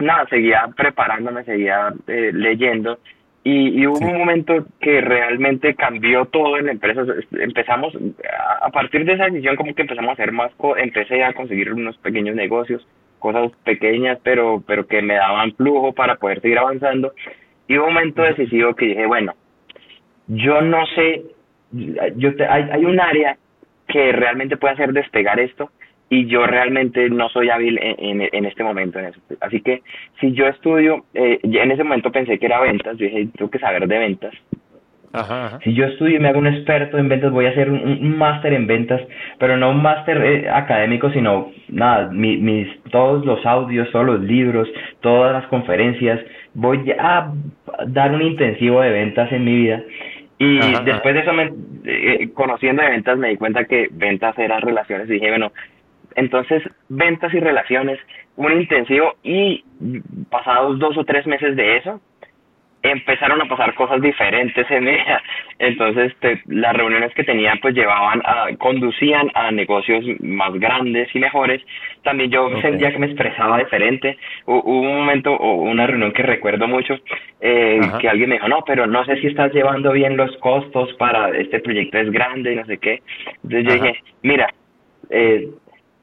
[0.00, 2.98] nada, seguía preparándome, seguía eh, leyendo
[3.42, 7.02] y, hubo un momento que realmente cambió todo en la empresa.
[7.32, 7.94] Empezamos,
[8.60, 11.96] a partir de esa decisión, como que empezamos a hacer más, empecé a conseguir unos
[11.98, 12.86] pequeños negocios,
[13.18, 17.14] cosas pequeñas, pero, pero que me daban flujo para poder seguir avanzando.
[17.66, 19.32] Y hubo un momento decisivo que dije, bueno,
[20.26, 21.22] yo no sé,
[22.16, 23.38] yo hay, hay un área
[23.88, 25.70] que realmente puede hacer despegar esto
[26.12, 29.20] y yo realmente no soy hábil en, en, este momento en eso.
[29.40, 29.82] Así que
[30.20, 33.60] si yo estudio, eh, en ese momento pensé que era ventas, yo dije, tengo que
[33.60, 34.34] saber de ventas.
[35.64, 38.52] Si yo estudio y me hago un experto en ventas, voy a hacer un, máster
[38.52, 39.00] en ventas,
[39.38, 44.68] pero no un máster eh, académico, sino nada, mis, todos los audios, todos los libros,
[45.00, 46.20] todas las conferencias,
[46.54, 47.32] voy a
[47.86, 49.82] dar un intensivo de ventas en mi vida.
[50.38, 51.52] Y después de eso, me,
[51.84, 55.52] eh, conociendo de ventas, me di cuenta que ventas eran relaciones y dije, bueno,
[56.16, 57.98] entonces, ventas y relaciones,
[58.36, 59.64] un intensivo y
[60.30, 62.00] pasados dos o tres meses de eso,
[62.82, 65.22] empezaron a pasar cosas diferentes en ella.
[65.58, 66.14] Entonces,
[66.46, 71.62] las reuniones que tenía pues llevaban a, conducían a negocios más grandes y mejores.
[72.02, 74.16] También yo sentía que me expresaba diferente.
[74.46, 76.94] Hubo un momento o una reunión que recuerdo mucho
[77.40, 80.92] eh, que alguien me dijo, no, pero no sé si estás llevando bien los costos
[80.94, 83.02] para este proyecto es grande y no sé qué.
[83.42, 84.48] Entonces yo dije, mira,
[85.10, 85.48] eh,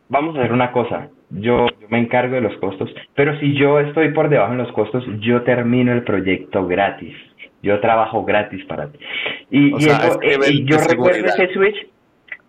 [0.09, 4.09] vamos a hacer una cosa, yo, me encargo de los costos, pero si yo estoy
[4.13, 7.15] por debajo en los costos, yo termino el proyecto gratis.
[7.63, 8.99] Yo trabajo gratis para ti.
[9.49, 11.87] Y, eso, eh, yo recuerdo ese switch,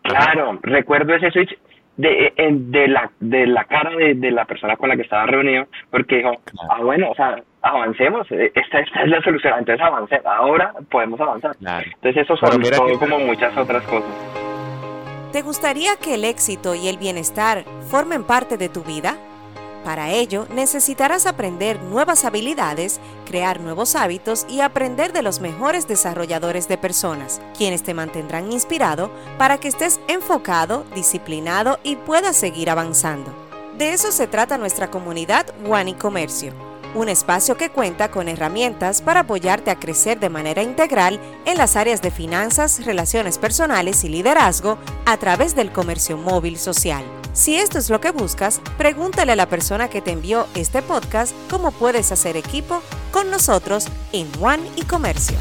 [0.03, 1.59] claro, recuerdo ese switch
[1.97, 5.27] de, eh, de la de la cara de, de, la persona con la que estaba
[5.27, 6.33] reunido, porque dijo,
[6.71, 11.21] ah, bueno, o sea, avancemos, eh, esta, esta es la solución, entonces avancemos, ahora podemos
[11.21, 11.57] avanzar.
[11.61, 14.48] Entonces eso son todo como muchas otras cosas.
[15.33, 19.19] ¿Te gustaría que el éxito y el bienestar formen parte de tu vida?
[19.85, 26.67] Para ello, necesitarás aprender nuevas habilidades, crear nuevos hábitos y aprender de los mejores desarrolladores
[26.67, 33.31] de personas, quienes te mantendrán inspirado para que estés enfocado, disciplinado y puedas seguir avanzando.
[33.77, 39.03] De eso se trata nuestra comunidad One y Comercio un espacio que cuenta con herramientas
[39.03, 44.09] para apoyarte a crecer de manera integral en las áreas de finanzas, relaciones personales y
[44.09, 47.05] liderazgo a través del comercio móvil social.
[47.33, 51.35] Si esto es lo que buscas, pregúntale a la persona que te envió este podcast
[51.49, 55.37] cómo puedes hacer equipo con nosotros en One y Comercio.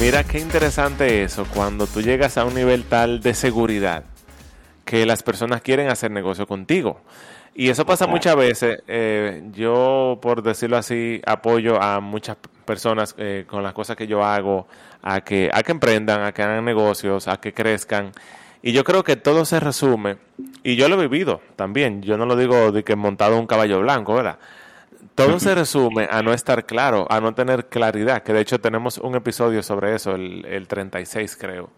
[0.00, 4.04] Mira qué interesante eso, cuando tú llegas a un nivel tal de seguridad
[4.84, 7.00] que las personas quieren hacer negocio contigo.
[7.58, 8.84] Y eso pasa muchas veces.
[8.86, 14.22] Eh, yo, por decirlo así, apoyo a muchas personas eh, con las cosas que yo
[14.22, 14.68] hago,
[15.02, 18.12] a que, a que emprendan, a que hagan negocios, a que crezcan.
[18.62, 20.18] Y yo creo que todo se resume,
[20.62, 23.48] y yo lo he vivido también, yo no lo digo de que he montado un
[23.48, 24.38] caballo blanco, ¿verdad?
[25.16, 28.98] Todo se resume a no estar claro, a no tener claridad, que de hecho tenemos
[28.98, 31.70] un episodio sobre eso, el, el 36 creo.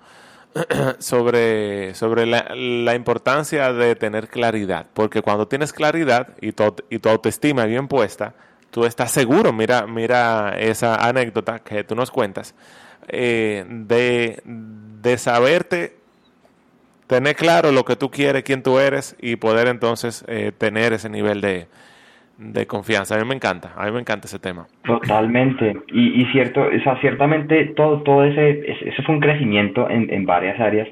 [0.98, 7.08] sobre, sobre la, importancia de tener claridad, porque cuando tienes claridad y tu, y tu
[7.08, 8.34] autoestima bien puesta,
[8.70, 12.54] tú estás seguro, mira, mira esa anécdota que tú nos cuentas,
[13.08, 15.96] eh, de, de saberte
[17.06, 21.08] tener claro lo que tú quieres, quién tú eres y poder entonces eh, tener ese
[21.08, 21.68] nivel de,
[22.40, 23.14] de confianza.
[23.14, 24.66] A mí me encanta, a mí me encanta ese tema.
[24.84, 25.76] Totalmente.
[25.92, 30.24] Y, y cierto, o sea, ciertamente todo, todo ese, eso fue un crecimiento en, en
[30.24, 30.88] varias áreas,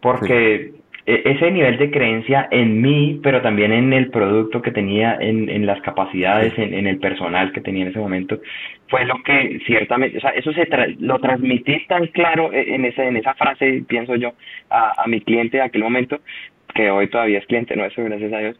[0.00, 0.72] porque
[1.04, 5.50] e, ese nivel de creencia en mí, pero también en el producto que tenía, en,
[5.50, 8.40] en las capacidades, en, en, el personal que tenía en ese momento,
[8.88, 10.66] fue lo que ciertamente, o sea, eso se
[11.00, 14.32] lo transmití tan claro e, en, ese, en esa frase, pienso yo,
[14.70, 16.18] a, a mi cliente de aquel momento,
[16.74, 18.56] que hoy todavía es cliente nuestro, gracias a Dios,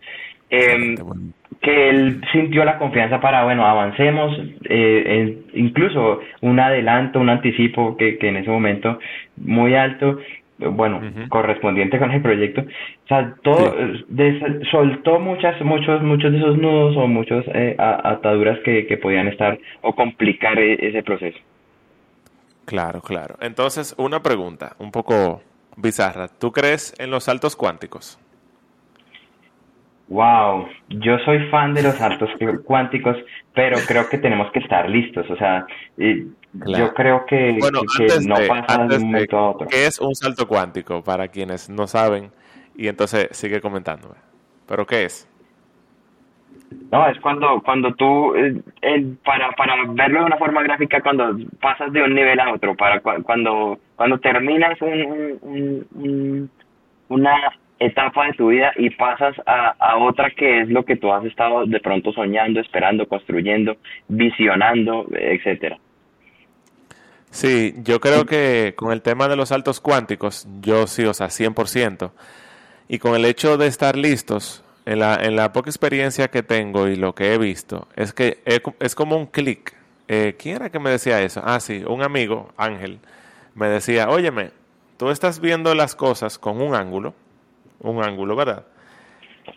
[0.50, 0.96] eh,
[1.60, 8.18] que él sintió la confianza para, bueno, avancemos, eh, incluso un adelanto, un anticipo que,
[8.18, 8.98] que en ese momento
[9.36, 10.18] muy alto,
[10.58, 13.76] bueno, correspondiente con el proyecto, o sea, todo,
[14.70, 19.58] soltó muchas, muchos, muchos de esos nudos o muchas eh, ataduras que, que podían estar
[19.82, 21.38] o complicar e, ese proceso.
[22.64, 23.36] Claro, claro.
[23.40, 25.42] Entonces, una pregunta un poco
[25.76, 26.28] bizarra.
[26.28, 28.18] ¿Tú crees en los saltos cuánticos?
[30.08, 32.30] Wow, yo soy fan de los saltos
[32.64, 33.16] cuánticos,
[33.54, 35.28] pero creo que tenemos que estar listos.
[35.30, 35.66] O sea,
[35.98, 37.58] yo creo que,
[38.26, 39.68] no pasa de un momento a otro.
[39.68, 42.30] ¿Qué es un salto cuántico para quienes no saben?
[42.74, 44.14] Y entonces sigue comentándome.
[44.66, 45.28] ¿Pero qué es?
[46.90, 48.62] No, es cuando cuando tú, eh,
[49.24, 53.00] para, para verlo de una forma gráfica, cuando pasas de un nivel a otro, para
[53.00, 56.50] cuando cuando terminas un,
[57.08, 61.12] una etapa de tu vida y pasas a, a otra que es lo que tú
[61.12, 63.76] has estado de pronto soñando, esperando, construyendo,
[64.08, 65.78] visionando, etcétera.
[67.30, 71.28] Sí, yo creo que con el tema de los saltos cuánticos, yo sí, o sea,
[71.28, 72.10] 100%.
[72.88, 76.88] Y con el hecho de estar listos, en la, en la poca experiencia que tengo
[76.88, 79.74] y lo que he visto, es que es, como un clic.
[80.08, 81.42] Eh, ¿Quién era que me decía eso?
[81.44, 82.98] Ah, sí, un amigo, Ángel,
[83.54, 84.50] me decía, óyeme,
[84.96, 87.12] tú estás viendo las cosas con un ángulo,
[87.80, 88.66] un ángulo, ¿verdad?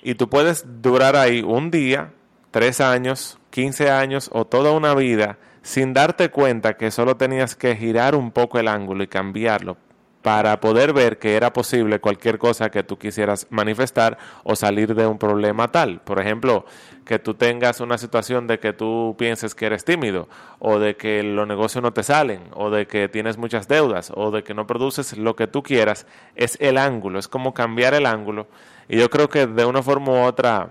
[0.04, 2.14] Y tú puedes durar ahí un día,
[2.52, 7.76] tres años, quince años o toda una vida sin darte cuenta que solo tenías que
[7.76, 9.78] girar un poco el ángulo y cambiarlo
[10.22, 15.08] para poder ver que era posible cualquier cosa que tú quisieras manifestar o salir de
[15.08, 16.00] un problema tal.
[16.02, 16.66] Por ejemplo,
[17.06, 20.30] que tú tengas una situación de que tú pienses que eres tímido
[20.60, 24.32] o de que los negocios no te salen o de que tienes muchas deudas o
[24.32, 26.06] de que no produces lo que tú quieras,
[26.36, 28.48] es el ángulo, es como cambiar el ángulo.
[28.88, 30.70] Y yo creo que de una forma u otra,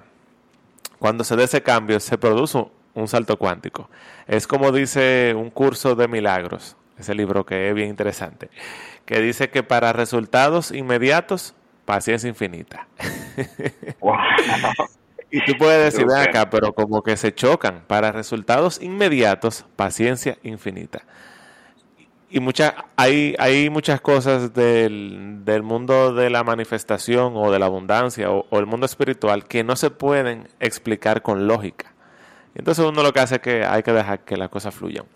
[0.98, 3.90] cuando se dé ese cambio, se produce un salto cuántico.
[4.28, 8.50] Es como dice un curso de milagros, ese libro que es bien interesante
[9.10, 11.52] que dice que para resultados inmediatos,
[11.84, 12.86] paciencia infinita.
[15.32, 17.82] y tú puedes decir, acá, pero como que se chocan.
[17.88, 21.02] Para resultados inmediatos, paciencia infinita.
[22.30, 22.38] Y
[22.94, 28.46] hay, hay muchas cosas del, del, mundo de la manifestación o de la abundancia o,
[28.60, 31.92] el mundo espiritual que no se pueden explicar con lógica.
[32.54, 35.06] Entonces uno lo que hace es que hay que dejar que las cosas fluyan.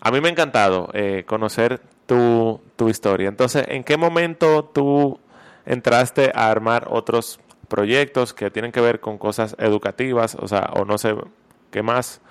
[0.00, 3.28] A mí me ha encantado eh, conocer tu, tu historia.
[3.28, 5.20] Entonces, ¿en qué momento tú
[5.66, 10.34] entraste a armar otros proyectos que tienen que ver con cosas educativas?
[10.34, 11.14] O sea, o no sé,
[11.70, 12.22] ¿qué más?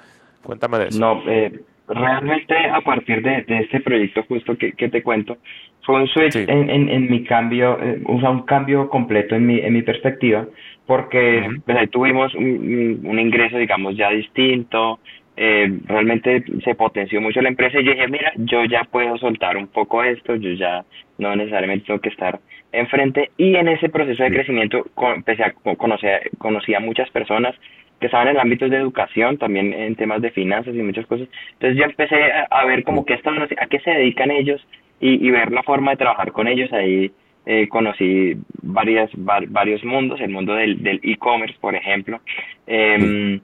[0.44, 1.00] Cuéntame de eso.
[1.00, 5.38] No, eh, realmente a partir de, de, este proyecto justo que, que te cuento,
[5.86, 9.74] fue un switch en, en, en, mi cambio, eh, un cambio completo en mi, en
[9.74, 10.46] mi perspectiva,
[10.86, 15.00] porque pues, ahí tuvimos un, un, ingreso, digamos, ya distinto,
[15.40, 19.56] eh, realmente se potenció mucho la empresa y yo dije, mira, yo ya puedo soltar
[19.56, 20.84] un poco esto, yo ya
[21.20, 22.40] no necesariamente tengo que estar
[22.72, 27.56] enfrente y en ese proceso de crecimiento empecé a conocer, conocí a muchas personas
[28.00, 31.28] que estaban en ámbitos de educación, también en temas de finanzas y muchas cosas.
[31.54, 32.16] Entonces yo empecé
[32.50, 34.66] a, ver como que estaban, a qué se dedican ellos
[35.00, 37.12] y, y ver la forma de trabajar con ellos ahí.
[37.50, 42.20] Eh, conocí varias, varios mundos, el mundo del e-commerce, por ejemplo.
[42.68, 43.40] Eh,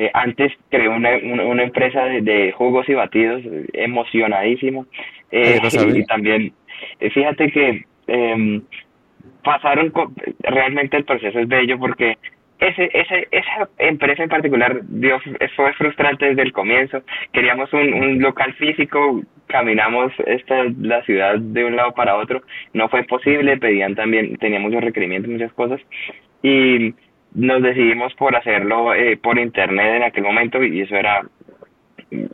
[0.00, 3.42] eh, antes creé una, una, empresa de, jugos y batidos,
[3.74, 4.86] emocionadísimo.
[5.30, 5.60] Eh,
[5.94, 6.54] y también,
[7.00, 8.60] eh, fíjate que eh,
[9.44, 9.92] pasaron,
[10.38, 12.16] realmente el proceso es bello porque
[12.60, 15.20] ese, ese, esa empresa en particular dio,
[15.54, 17.02] fue frustrante desde el comienzo.
[17.34, 22.40] Queríamos un, un local físico, caminamos esta la ciudad de un lado para otro,
[22.72, 25.78] no fue posible, pedían también, tenía muchos requerimientos, muchas cosas.
[26.42, 26.94] Y
[27.34, 31.22] nos decidimos por hacerlo eh, por internet en aquel momento y eso era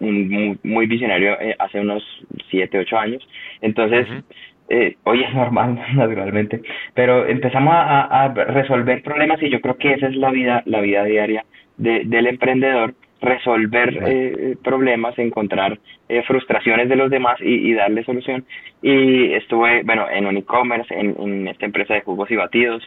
[0.01, 2.03] un, muy, visionario eh, hace unos
[2.51, 3.27] siete, ocho años.
[3.61, 4.07] Entonces,
[4.69, 6.63] eh, hoy es normal, naturalmente,
[6.95, 10.81] pero empezamos a, a, resolver problemas y yo creo que esa es la vida, la
[10.81, 11.45] vida diaria
[11.77, 15.79] de, del emprendedor resolver eh, problemas, encontrar
[16.09, 18.45] eh, frustraciones de los demás y, darle solución.
[18.83, 22.83] Y estuve, bueno, en un e-commerce, en, esta empresa de jugos y batidos.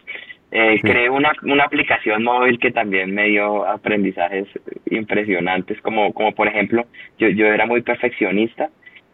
[0.52, 4.48] Eh, Creé una, una aplicación móvil que también me dio aprendizajes
[4.90, 6.86] impresionantes, como, como por ejemplo,
[7.18, 8.68] yo, yo era muy perfeccionista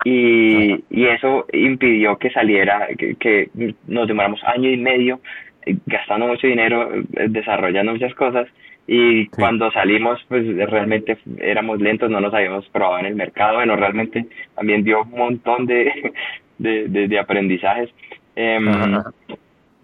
[0.05, 3.51] y, y eso impidió que saliera, que, que
[3.87, 5.20] nos demoramos año y medio
[5.66, 6.91] eh, gastando mucho dinero,
[7.28, 8.49] desarrollando muchas cosas
[8.87, 13.76] y cuando salimos pues realmente éramos lentos, no nos habíamos probado en el mercado, bueno,
[13.76, 16.12] realmente también dio un montón de,
[16.59, 17.91] de, de, aprendizajes.
[18.37, 18.59] Eh,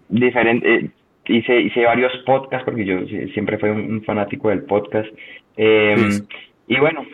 [0.09, 0.89] diferente,
[1.27, 5.09] hice, hice varios podcasts porque yo siempre fui un, fanático del podcast.
[5.57, 5.95] Eh,
[6.67, 7.05] y bueno,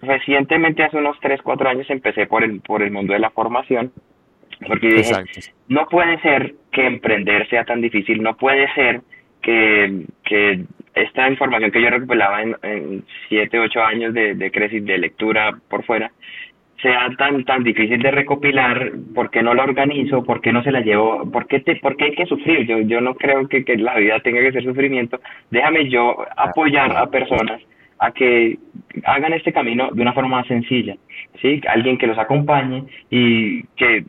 [0.00, 3.92] recientemente, hace unos 3, 4 años, empecé por el, por el mundo de la formación.
[4.66, 5.12] Porque dije,
[5.68, 9.00] no puede ser que emprender sea tan difícil, no puede ser
[9.40, 14.98] que, que esta información que yo recopilaba en, en siete, ocho años de, de de
[14.98, 16.12] lectura por fuera,
[16.82, 20.24] sea tan tan difícil de recopilar, ¿por qué no la organizo?
[20.24, 21.30] ¿Por qué no se la llevo?
[21.30, 22.66] ¿Por qué, te, por qué hay que sufrir?
[22.66, 25.20] Yo, yo no creo que, que la vida tenga que ser sufrimiento.
[25.50, 27.62] Déjame yo apoyar a personas
[28.00, 28.58] a que
[29.04, 30.96] hagan este camino de una forma sencilla,
[31.40, 31.60] ¿sí?
[31.68, 34.04] Alguien que los acompañe y que,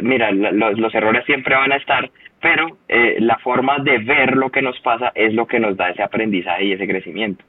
[0.00, 2.10] mira, los, los errores siempre van a estar,
[2.40, 5.90] pero eh, la forma de ver lo que nos pasa es lo que nos da
[5.90, 7.44] ese aprendizaje y ese crecimiento.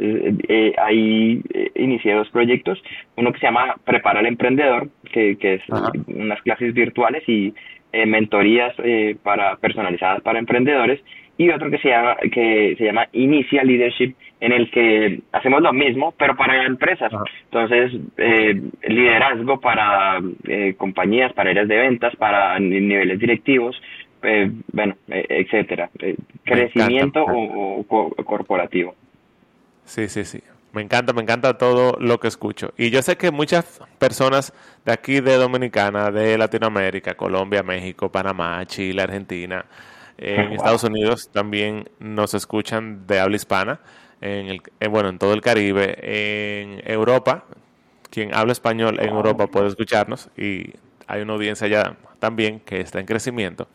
[0.00, 2.82] Eh, eh ahí eh, inicié dos proyectos,
[3.16, 5.62] uno que se llama Prepara al Emprendedor, que, que es
[6.06, 7.52] unas clases virtuales y
[8.06, 8.72] mentorías
[9.24, 11.00] para personalizadas para emprendedores,
[11.36, 15.72] y otro que se llama que se llama Inicia Leadership, en el que hacemos lo
[15.72, 17.12] mismo, pero para empresas.
[17.46, 17.92] Entonces,
[18.86, 20.20] liderazgo para
[20.76, 23.76] compañías, para áreas de ventas, para niveles directivos,
[24.22, 25.90] eh, bueno, eh, etcétera.
[25.98, 27.84] Eh, crecimiento o,
[28.24, 28.94] corporativo.
[29.84, 30.42] Sí, sí, sí.
[30.72, 32.72] Me encanta, me encanta todo lo que escucho.
[32.76, 34.52] Y yo sé que muchas personas
[34.84, 39.64] de aquí de Dominicana, de Latinoamérica, Colombia, México, Panamá, Chile, Argentina,
[40.16, 43.80] en Estados Unidos también nos escuchan de habla hispana,
[44.20, 47.44] en el, bueno, en todo el Caribe, en Europa,
[48.10, 50.74] quien habla español en Europa puede escucharnos y
[51.06, 53.66] hay una audiencia ya también que está en crecimiento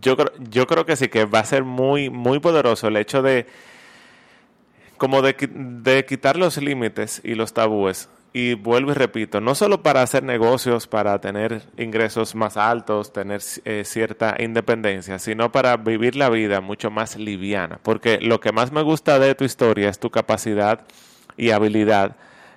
[0.00, 0.16] yo,
[0.50, 3.46] yo creo que sí, que va a ser muy, muy poderoso el hecho de
[4.98, 8.08] como de, de quitar los límites y los tabúes.
[8.32, 13.40] Y vuelvo y repito, no solo para hacer negocios, para tener ingresos más altos, tener
[13.64, 17.80] eh, cierta independencia, sino para vivir la vida mucho más liviana.
[17.82, 20.86] Porque lo que más me gusta de tu historia es tu capacidad
[21.38, 22.16] y habilidad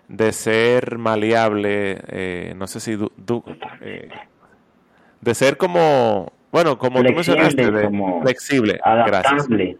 [0.10, 2.98] de ser maleable, eh, no sé si
[3.80, 4.10] eh,
[5.22, 7.90] de ser como bueno, como tú mencionaste,
[8.22, 9.78] flexible, adaptable.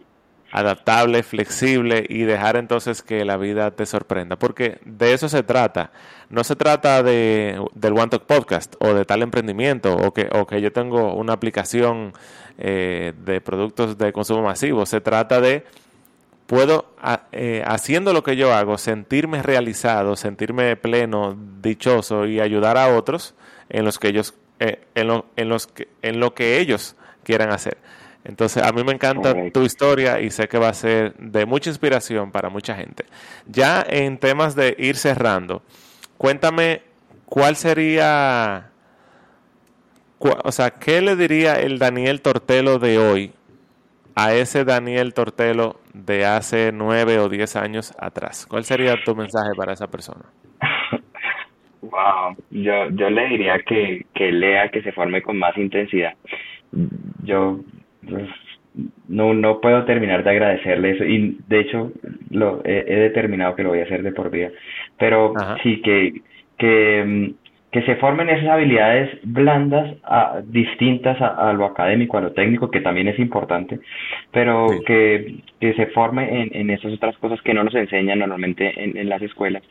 [0.52, 5.90] Adaptable, flexible y dejar entonces que la vida te sorprenda, porque de eso se trata.
[6.28, 10.46] No se trata de, del One Talk Podcast o de tal emprendimiento o que, o
[10.46, 12.12] que yo tengo una aplicación
[12.58, 14.84] eh, de productos de consumo masivo.
[14.86, 15.64] Se trata de
[16.46, 16.94] puedo,
[17.32, 23.34] eh, haciendo lo que yo hago, sentirme realizado, sentirme pleno, dichoso y ayudar a otros
[23.70, 26.94] en los que ellos eh, en, lo, en, los que, en lo que ellos
[27.24, 27.78] quieran hacer.
[28.24, 31.70] Entonces, a mí me encanta tu historia y sé que va a ser de mucha
[31.70, 33.04] inspiración para mucha gente.
[33.46, 35.62] Ya en temas de ir cerrando,
[36.18, 36.82] cuéntame
[37.26, 38.70] cuál sería,
[40.18, 43.32] o sea, ¿qué le diría el Daniel Tortelo de hoy
[44.14, 48.46] a ese Daniel Tortelo de hace nueve o diez años atrás?
[48.46, 50.24] ¿Cuál sería tu mensaje para esa persona?
[51.82, 56.14] Wow, yo, yo le diría que, que lea, que se forme con más intensidad.
[57.24, 57.58] Yo
[59.08, 61.92] no, no puedo terminar de agradecerle eso y de hecho
[62.30, 64.50] lo he, determinado que lo voy a hacer de por vida.
[64.98, 66.22] Pero sí que,
[66.58, 67.34] que,
[67.70, 72.80] que se formen esas habilidades blandas a, distintas a, lo académico, a lo técnico, que
[72.80, 73.80] también es importante,
[74.30, 78.72] pero que, que se forme en, en esas otras cosas que no nos enseñan normalmente
[78.82, 79.62] en, en las escuelas.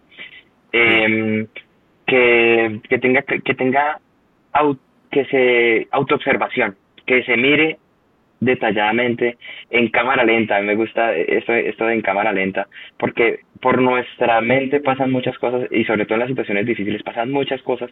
[0.74, 1.48] Eh,
[2.06, 4.00] que, que tenga, que tenga
[5.10, 6.76] que se autoobservación,
[7.06, 7.78] que se mire
[8.42, 9.38] detalladamente
[9.70, 10.58] en cámara lenta.
[10.58, 12.68] A mí me gusta esto, esto de en cámara lenta,
[12.98, 17.32] porque por nuestra mente pasan muchas cosas y sobre todo en las situaciones difíciles pasan
[17.32, 17.90] muchas cosas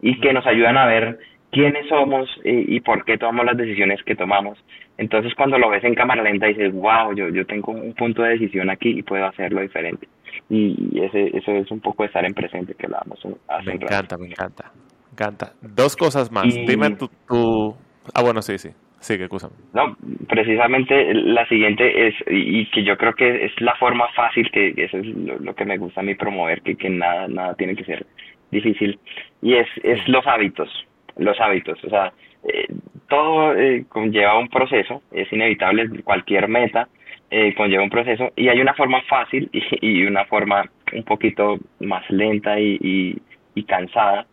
[0.00, 1.18] y que nos ayudan a ver
[1.52, 4.58] quiénes somos y, y por qué tomamos las decisiones que tomamos.
[4.98, 8.30] Entonces cuando lo ves en cámara lenta dices, wow, yo, yo tengo un punto de
[8.30, 10.08] decisión aquí y puedo hacerlo diferente
[10.48, 13.18] y ese, eso es un poco estar en presente que hablábamos
[13.48, 15.52] hace Me encanta, me encanta, me encanta.
[15.60, 16.44] Dos cosas más.
[16.44, 17.74] Dime tu, tu...
[18.14, 18.70] Ah, bueno, sí, sí.
[19.04, 19.50] Sigue, excusa.
[19.74, 19.94] No,
[20.30, 24.96] precisamente la siguiente es, y que yo creo que es la forma fácil, que eso
[24.96, 28.06] es lo, que me gusta a mí promover, que, que nada, nada tiene que ser
[28.50, 28.98] difícil,
[29.42, 30.70] y es, es los hábitos,
[31.18, 32.66] los hábitos, o sea, eh,
[33.10, 36.88] todo eh, conlleva un proceso, es inevitable, cualquier meta
[37.30, 41.58] eh, conlleva un proceso, y hay una forma fácil y, y una forma un poquito
[41.80, 43.22] más lenta y, y,
[43.54, 44.26] y cansada,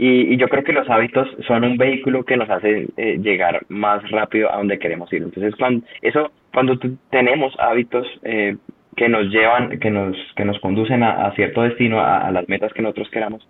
[0.00, 4.08] y, yo creo que los hábitos son un vehículo que nos hace eh, llegar más
[4.10, 5.24] rápido a donde queremos ir.
[5.24, 6.78] Entonces, cuando, eso, cuando
[7.10, 8.56] tenemos hábitos eh,
[8.98, 12.82] que nos llevan, que nos, que nos conducen a, cierto destino, a, las metas que
[12.82, 13.48] nosotros queramos,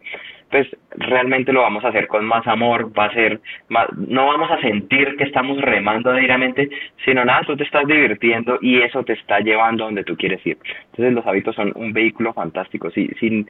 [0.51, 3.41] pues realmente lo vamos a hacer con más amor, va a ser
[3.71, 6.69] más, no vamos a sentir que estamos remando diariamente,
[7.03, 10.59] sino nada, tú te estás divirtiendo y eso te está llevando donde tú quieres ir.
[10.91, 12.91] Entonces los hábitos son un vehículo fantástico.
[12.91, 13.49] Si, sin,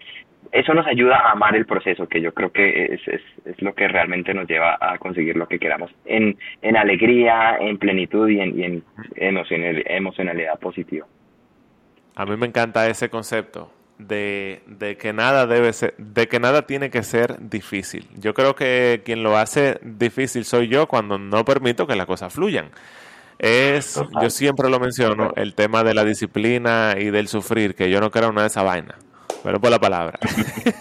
[0.53, 3.75] eso nos ayuda a amar el proceso, que yo creo que es, es, es, lo
[3.75, 8.41] que realmente nos lleva a conseguir lo que queramos, en, en alegría, en plenitud y
[8.41, 8.83] en, y en
[9.17, 11.05] emocionalidad positiva.
[12.19, 16.67] A mí me encanta ese concepto de, de, que nada debe ser, de que nada
[16.67, 18.09] tiene que ser difícil.
[18.17, 22.33] Yo creo que quien lo hace difícil soy yo cuando no permito que las cosas
[22.33, 22.71] fluyan.
[23.39, 28.01] Es, yo siempre lo menciono, el tema de la disciplina y del sufrir, que yo
[28.01, 28.97] no creo una de esa vaina
[29.43, 30.19] pero por la palabra.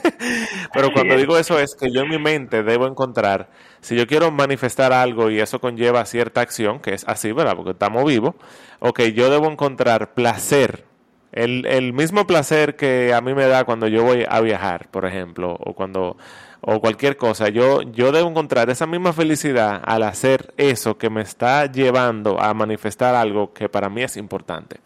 [0.74, 3.50] pero cuando digo eso es que yo en mi mente debo encontrar,
[3.82, 7.56] si yo quiero manifestar algo y eso conlleva cierta acción, que es así, ¿verdad?
[7.56, 8.36] Porque estamos vivos,
[8.80, 10.86] ok, yo debo encontrar placer,
[11.32, 15.06] el, el mismo placer que a mí me da cuando yo voy a viajar, por
[15.06, 16.18] ejemplo, o cuando
[16.62, 21.22] o cualquier cosa, yo, yo debo encontrar esa misma felicidad al hacer eso que me
[21.22, 24.82] está llevando a manifestar algo que para mí es importante.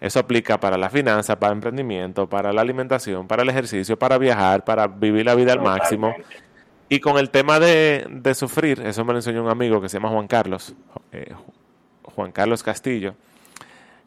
[0.00, 4.18] Eso aplica para la finanza, para el emprendimiento, para la alimentación, para el ejercicio, para
[4.18, 6.14] viajar, para vivir la vida al máximo.
[6.88, 10.08] Y con el tema de, sufrir, eso me lo enseñó un amigo que se llama
[10.08, 10.74] Juan Carlos,
[11.12, 11.32] eh,
[12.02, 13.14] Juan Carlos Castillo,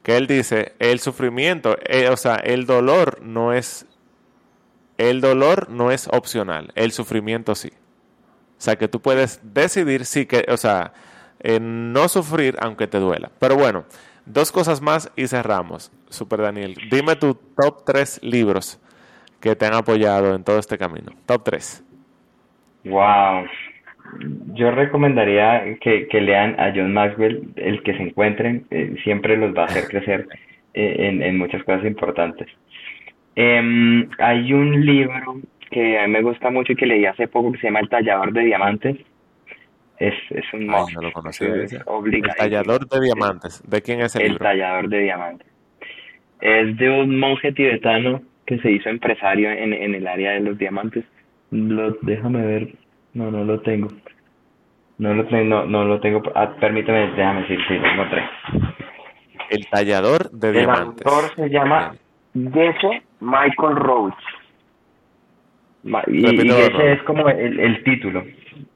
[0.05, 3.85] que él dice, el sufrimiento, eh, o sea, el dolor no es,
[4.97, 7.71] el dolor no es opcional, el sufrimiento sí.
[8.57, 10.93] O sea, que tú puedes decidir sí que, o sea,
[11.59, 13.29] no sufrir aunque te duela.
[13.39, 13.85] Pero bueno,
[14.25, 15.91] Dos cosas más y cerramos.
[16.09, 18.79] Super Daniel, dime tu top tres libros
[19.39, 21.11] que te han apoyado en todo este camino.
[21.27, 21.83] Top tres.
[22.83, 23.45] Wow.
[24.53, 29.63] Yo recomendaría que, lean a John Maxwell, el que se encuentren, eh, siempre los va
[29.63, 30.27] a hacer crecer
[30.73, 32.47] eh, en, en, muchas cosas importantes.
[33.35, 37.51] Em, hay un libro que a mí me gusta mucho y que leí hace poco
[37.51, 38.97] que se llama El tallador de diamantes
[39.97, 41.45] es, es un no lo conocí.
[41.45, 43.63] el tallador de diamantes.
[43.67, 45.47] ¿De quién es el, el tallador de diamantes.
[46.41, 50.57] Es de un monje tibetano que se hizo empresario en, en el área de los
[50.57, 51.05] diamantes.
[51.51, 52.73] Lo, déjame ver.
[53.15, 53.87] No, no lo tengo.
[54.97, 56.21] No lo tengo, no, no lo tengo.
[56.35, 58.23] Ah, permíteme, déjame decir, sí, lo encontré.
[59.49, 61.05] El tallador de diamantes.
[61.05, 61.95] El autor se llama
[62.33, 64.13] Jesse Michael Roach.
[66.07, 68.23] Y, ese es como el, el título.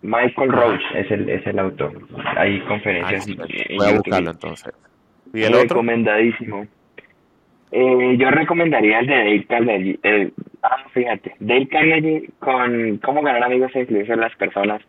[0.02, 1.94] Michael Roach es el, es el autor.
[2.38, 3.28] Hay conferencias.
[3.28, 4.74] voy a buscarlo entonces.
[5.34, 6.66] ¿Y el Recomendadísimo.
[7.72, 10.00] Eh, yo recomendaría el de Dale Carnegie.
[10.04, 10.32] Eh,
[10.64, 14.82] ah, fíjate, Dale Carnegie con cómo ganar amigos e en las personas.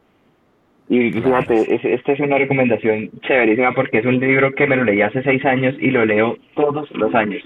[0.88, 5.00] Y fíjate, esta es una recomendación chéverísima porque es un libro que me lo leí
[5.02, 7.44] hace seis años y lo leo todos los años.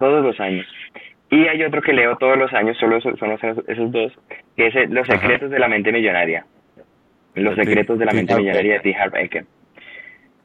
[0.00, 0.66] Todos los años.
[1.30, 4.12] Y hay otro que leo todos los años, solo son esos, dos,
[4.56, 6.46] que es Los secretos de la mente millonaria.
[7.36, 8.96] Los secretos de la mente millonaria de T.
[8.96, 9.44] Harv Eker.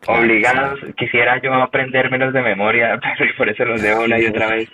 [0.07, 4.69] Obligados, quisiera yo aprendérmelos de memoria, pero por eso los leo una y otra vez.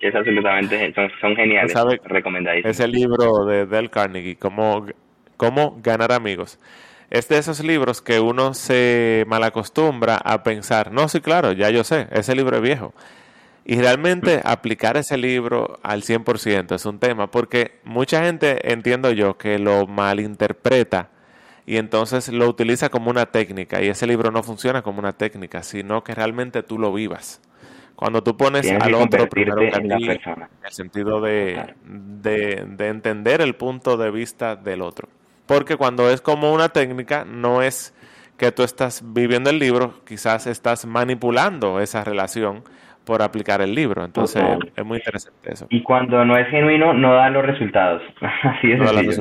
[0.00, 1.74] Es absolutamente, son, son geniales,
[2.04, 2.70] recomendadísimos.
[2.70, 4.86] Ese libro de Del Carnegie, cómo,
[5.36, 6.60] cómo ganar amigos.
[7.10, 11.82] Es de esos libros que uno se malacostumbra a pensar, no, sí, claro, ya yo
[11.82, 12.94] sé, ese libro es viejo.
[13.64, 19.36] Y realmente aplicar ese libro al 100% es un tema, porque mucha gente, entiendo yo,
[19.36, 21.10] que lo malinterpreta
[21.68, 25.62] y entonces lo utiliza como una técnica y ese libro no funciona como una técnica,
[25.62, 27.42] sino que realmente tú lo vivas.
[27.94, 32.88] Cuando tú pones al otro primero que a ti, en el sentido de, de, de
[32.88, 35.10] entender el punto de vista del otro.
[35.44, 37.92] Porque cuando es como una técnica, no es
[38.38, 42.64] que tú estás viviendo el libro, quizás estás manipulando esa relación
[43.08, 44.04] por aplicar el libro.
[44.04, 44.44] Entonces
[44.76, 45.66] es muy interesante eso.
[45.70, 48.02] Y cuando no es genuino, no da los resultados.
[48.20, 49.18] Así es.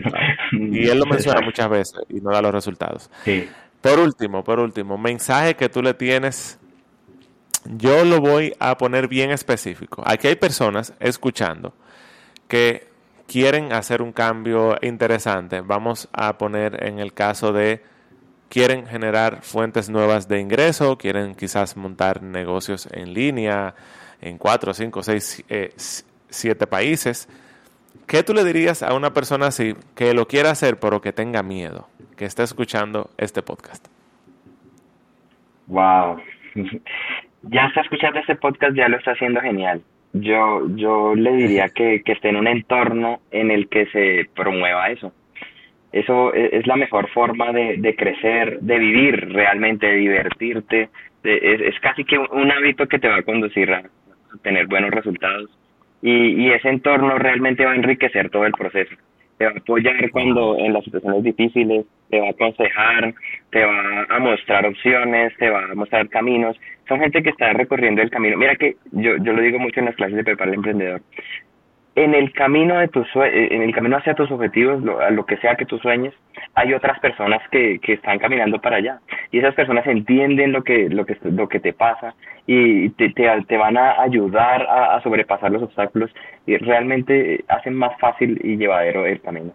[0.51, 3.09] Y él lo menciona muchas veces y no da los resultados.
[3.23, 3.47] Sí.
[3.79, 6.59] Por último, por último, mensaje que tú le tienes.
[7.63, 10.03] Yo lo voy a poner bien específico.
[10.05, 11.73] Aquí hay personas escuchando
[12.49, 12.89] que
[13.25, 15.61] quieren hacer un cambio interesante.
[15.61, 17.81] Vamos a poner en el caso de
[18.49, 23.75] quieren generar fuentes nuevas de ingreso, quieren quizás montar negocios en línea
[24.21, 25.71] en cuatro, cinco, seis, eh,
[26.29, 27.29] siete países.
[28.07, 31.43] ¿Qué tú le dirías a una persona así que lo quiera hacer pero que tenga
[31.43, 33.87] miedo, que esté escuchando este podcast?
[35.67, 36.17] Wow.
[37.49, 39.81] Ya está escuchando este podcast, ya lo está haciendo genial.
[40.11, 44.89] Yo, yo le diría que, que esté en un entorno en el que se promueva
[44.89, 45.13] eso.
[45.91, 50.89] Eso e, es, la mejor forma de, de crecer, de vivir realmente, de divertirte.
[51.23, 53.83] es, es, casi que un hábito que te va a conducir a
[54.43, 55.49] tener buenos resultados
[56.01, 58.95] y, y ese entorno realmente va a enriquecer todo el proceso.
[59.37, 63.13] Te va a apoyar cuando en las situaciones difíciles, te va a aconsejar,
[63.51, 66.59] te va a mostrar opciones, te va a mostrar caminos.
[66.87, 68.35] Son gente que está recorriendo el camino.
[68.37, 71.01] Mira que yo, yo lo digo mucho en las clases de prepara al emprendedor
[71.97, 75.25] en el camino de tus eh, en el camino hacia tus objetivos, lo, a lo
[75.25, 76.13] que sea que tú sueñes,
[76.53, 78.99] hay otras personas que, que están caminando para allá
[79.31, 82.13] y esas personas entienden lo que lo que lo que te pasa
[82.45, 86.11] y te, te, van a ayudar a, a, sobrepasar los obstáculos
[86.45, 89.51] y realmente hacen más fácil y llevadero el camino.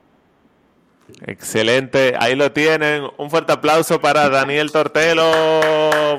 [1.26, 3.04] Excelente, ahí lo tienen.
[3.18, 5.30] Un fuerte aplauso para Daniel Tortelo.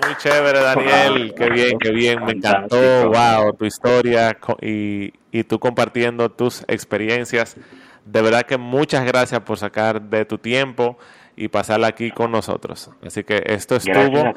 [0.03, 1.33] Muy chévere, Daniel.
[1.35, 2.23] Qué bien, qué bien.
[2.23, 3.09] Me encantó.
[3.09, 7.57] Wow, tu historia y, y tú compartiendo tus experiencias.
[8.05, 10.97] De verdad que muchas gracias por sacar de tu tiempo
[11.35, 12.91] y pasarla aquí con nosotros.
[13.05, 14.33] Así que esto estuvo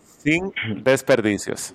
[0.00, 1.74] sin desperdicios.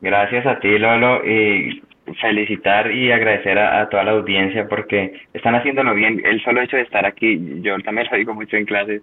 [0.00, 1.24] Gracias a ti, Lolo.
[1.26, 1.82] Y
[2.20, 6.20] felicitar y agradecer a, toda la audiencia porque están haciéndolo bien.
[6.24, 9.02] El solo hecho de estar aquí, yo también lo digo mucho en clases,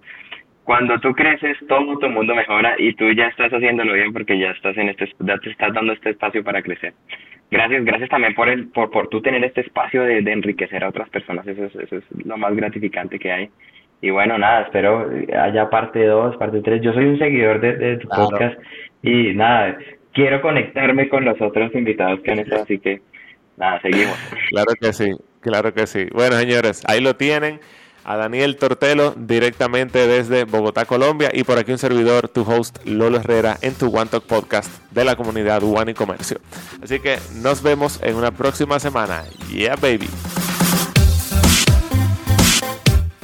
[0.64, 4.50] cuando tú creces, todo tu mundo mejora y tú ya estás haciéndolo bien porque ya
[4.50, 6.94] estás en este, ya te estás dando este espacio para crecer.
[7.52, 10.90] Gracias, gracias también por el, por, por tú tener este espacio de, de enriquecer a
[10.90, 13.50] otras personas, eso es, eso es lo más gratificante que hay.
[14.02, 16.82] Y bueno, nada, espero haya parte 2, parte 3.
[16.82, 18.60] Yo soy un seguidor de, de tu podcast
[19.02, 19.78] y nada,
[20.14, 23.02] quiero conectarme con los otros invitados que han estado, así que
[23.58, 24.18] nada, seguimos.
[24.50, 26.08] Claro que sí, claro que sí.
[26.14, 27.60] Bueno, señores, ahí lo tienen.
[28.06, 31.32] A Daniel Tortelo directamente desde Bogotá, Colombia.
[31.34, 35.04] Y por aquí un servidor, tu host Lolo Herrera, en tu One Talk Podcast de
[35.04, 36.40] la comunidad One y Comercio.
[36.84, 39.24] Así que nos vemos en una próxima semana.
[39.52, 40.08] Yeah, baby.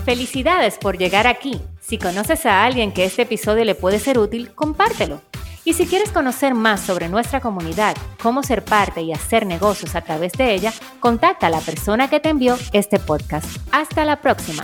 [0.04, 1.62] Felicidades por llegar aquí.
[1.80, 5.22] Si conoces a alguien que este episodio le puede ser útil, compártelo.
[5.64, 10.02] Y si quieres conocer más sobre nuestra comunidad, cómo ser parte y hacer negocios a
[10.02, 13.46] través de ella, contacta a la persona que te envió este podcast.
[13.72, 14.64] Hasta la próxima.